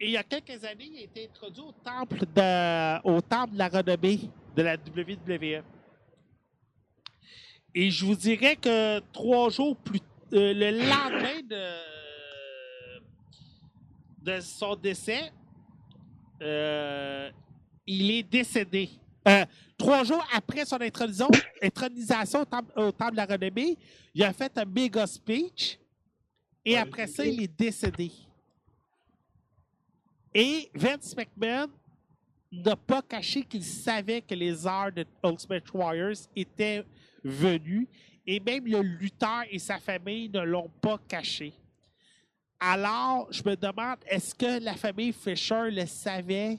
[0.01, 3.53] Et il y a quelques années, il a été introduit au temple de, au temple
[3.53, 4.21] de la renommée
[4.57, 5.63] de la WWE.
[7.75, 10.01] Et je vous dirais que trois jours plus
[10.33, 11.71] euh, le lendemain de,
[14.23, 15.33] de son décès,
[16.41, 17.31] euh,
[17.87, 18.91] il est décédé.
[19.27, 19.45] Euh,
[19.77, 21.29] trois jours après son intronisation,
[21.63, 23.77] intronisation au, temple, au temple de la renommée,
[24.15, 25.79] il a fait un méga speech
[26.65, 28.11] et après ça, il est décédé.
[30.33, 31.71] Et Vince McMahon
[32.53, 36.85] n'a pas caché qu'il savait que les heures de Ultimate Warriors étaient
[37.25, 37.89] venues
[38.27, 41.53] et même le lutteur et sa famille ne l'ont pas caché.
[42.61, 46.59] Alors, je me demande, est-ce que la famille Fisher le savait?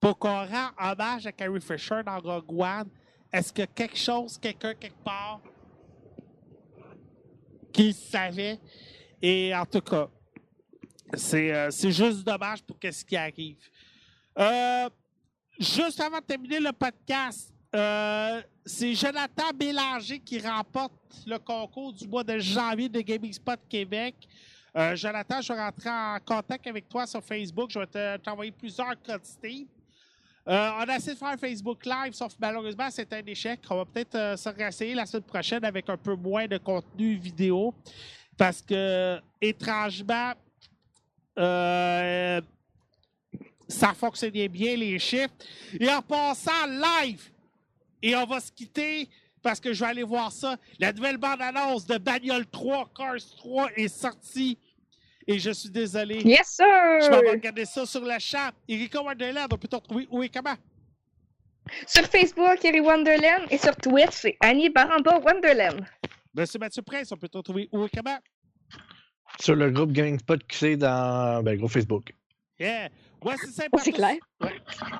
[0.00, 2.88] Pour qu'on rend hommage à Carrie Fisher dans Rogue One?
[3.32, 5.40] Est-ce que quelque chose, quelqu'un, quelque part,
[7.72, 8.58] qu'ils savaient.
[9.22, 10.08] Et en tout cas,
[11.14, 13.58] c'est euh, juste dommage pour ce qui arrive.
[14.38, 14.88] Euh,
[15.58, 20.92] juste avant de terminer le podcast, euh, c'est Jonathan Bélanger qui remporte
[21.26, 24.14] le concours du mois de janvier de Gaming Spot Québec.
[24.76, 27.70] Euh, Jonathan, je vais rentrer en contact avec toi sur Facebook.
[27.72, 29.66] Je vais te- t'envoyer plusieurs codes Steam.
[30.48, 33.60] Euh, on a essayé de faire Facebook Live, sauf malheureusement, c'est un échec.
[33.68, 37.16] On va peut-être euh, se réessayer la semaine prochaine avec un peu moins de contenu
[37.16, 37.74] vidéo.
[38.38, 40.32] Parce que, étrangement,
[41.38, 42.40] euh,
[43.68, 45.34] ça fonctionnait bien, les chiffres.
[45.78, 47.30] Et en passant live,
[48.02, 49.08] et on va se quitter
[49.42, 50.56] parce que je vais aller voir ça.
[50.78, 54.58] La nouvelle bande-annonce de Bagnole 3, Cars 3 est sortie.
[55.26, 56.22] Et je suis désolé.
[56.24, 57.32] Yes, Je m'en vais sir!
[57.32, 58.52] regarder ça sur la chat.
[58.68, 60.56] Erika Wonderland, on peut te retrouver où et comment?
[61.86, 65.84] Sur Facebook, Harry Wonderland et sur Twitch, c'est Annie Baramba Wonderland.
[66.34, 68.18] Monsieur Mathieu Prince, on peut te retrouver où et comment?
[69.38, 72.12] Sur le groupe Gaming Spot QC dans ben, le groupe Facebook.
[72.58, 72.88] Yeah.
[73.22, 73.78] Moi, c'est simple.
[73.78, 74.16] À c'est clair.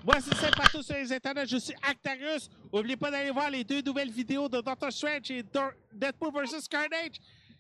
[0.05, 1.47] Moi, c'est simple partout sur les internets.
[1.47, 2.49] Je suis Actarus.
[2.73, 6.69] N'oubliez pas d'aller voir les deux nouvelles vidéos de Doctor Strange et Dor- Deadpool vs.
[6.69, 7.17] Carnage.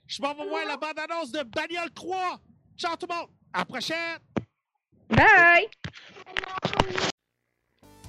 [0.07, 2.41] Je m'en vais voir la bande-annonce de Bagnole 3.
[2.77, 3.28] Ciao tout le monde.
[3.53, 4.19] À la prochaine.
[5.09, 5.69] Bye!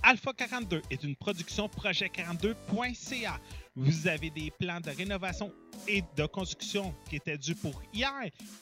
[0.03, 3.39] Alpha 42 est une production projet42.ca.
[3.75, 5.53] Vous avez des plans de rénovation
[5.87, 8.11] et de construction qui étaient dus pour hier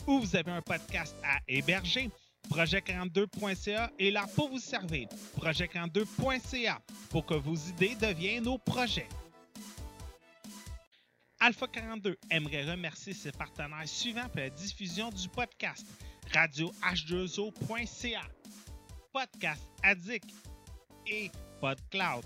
[0.05, 2.09] ou vous avez un podcast à héberger.
[2.49, 5.07] Projet42.ca est là pour vous servir.
[5.39, 9.07] Projet42.ca pour que vos idées deviennent nos projets.
[11.39, 15.85] Alpha 42 aimerait remercier ses partenaires suivants pour la diffusion du podcast.
[16.33, 18.21] Radio H2O.ca,
[19.13, 20.29] Podcast Addict
[21.07, 21.31] et
[21.61, 22.25] PodCloud.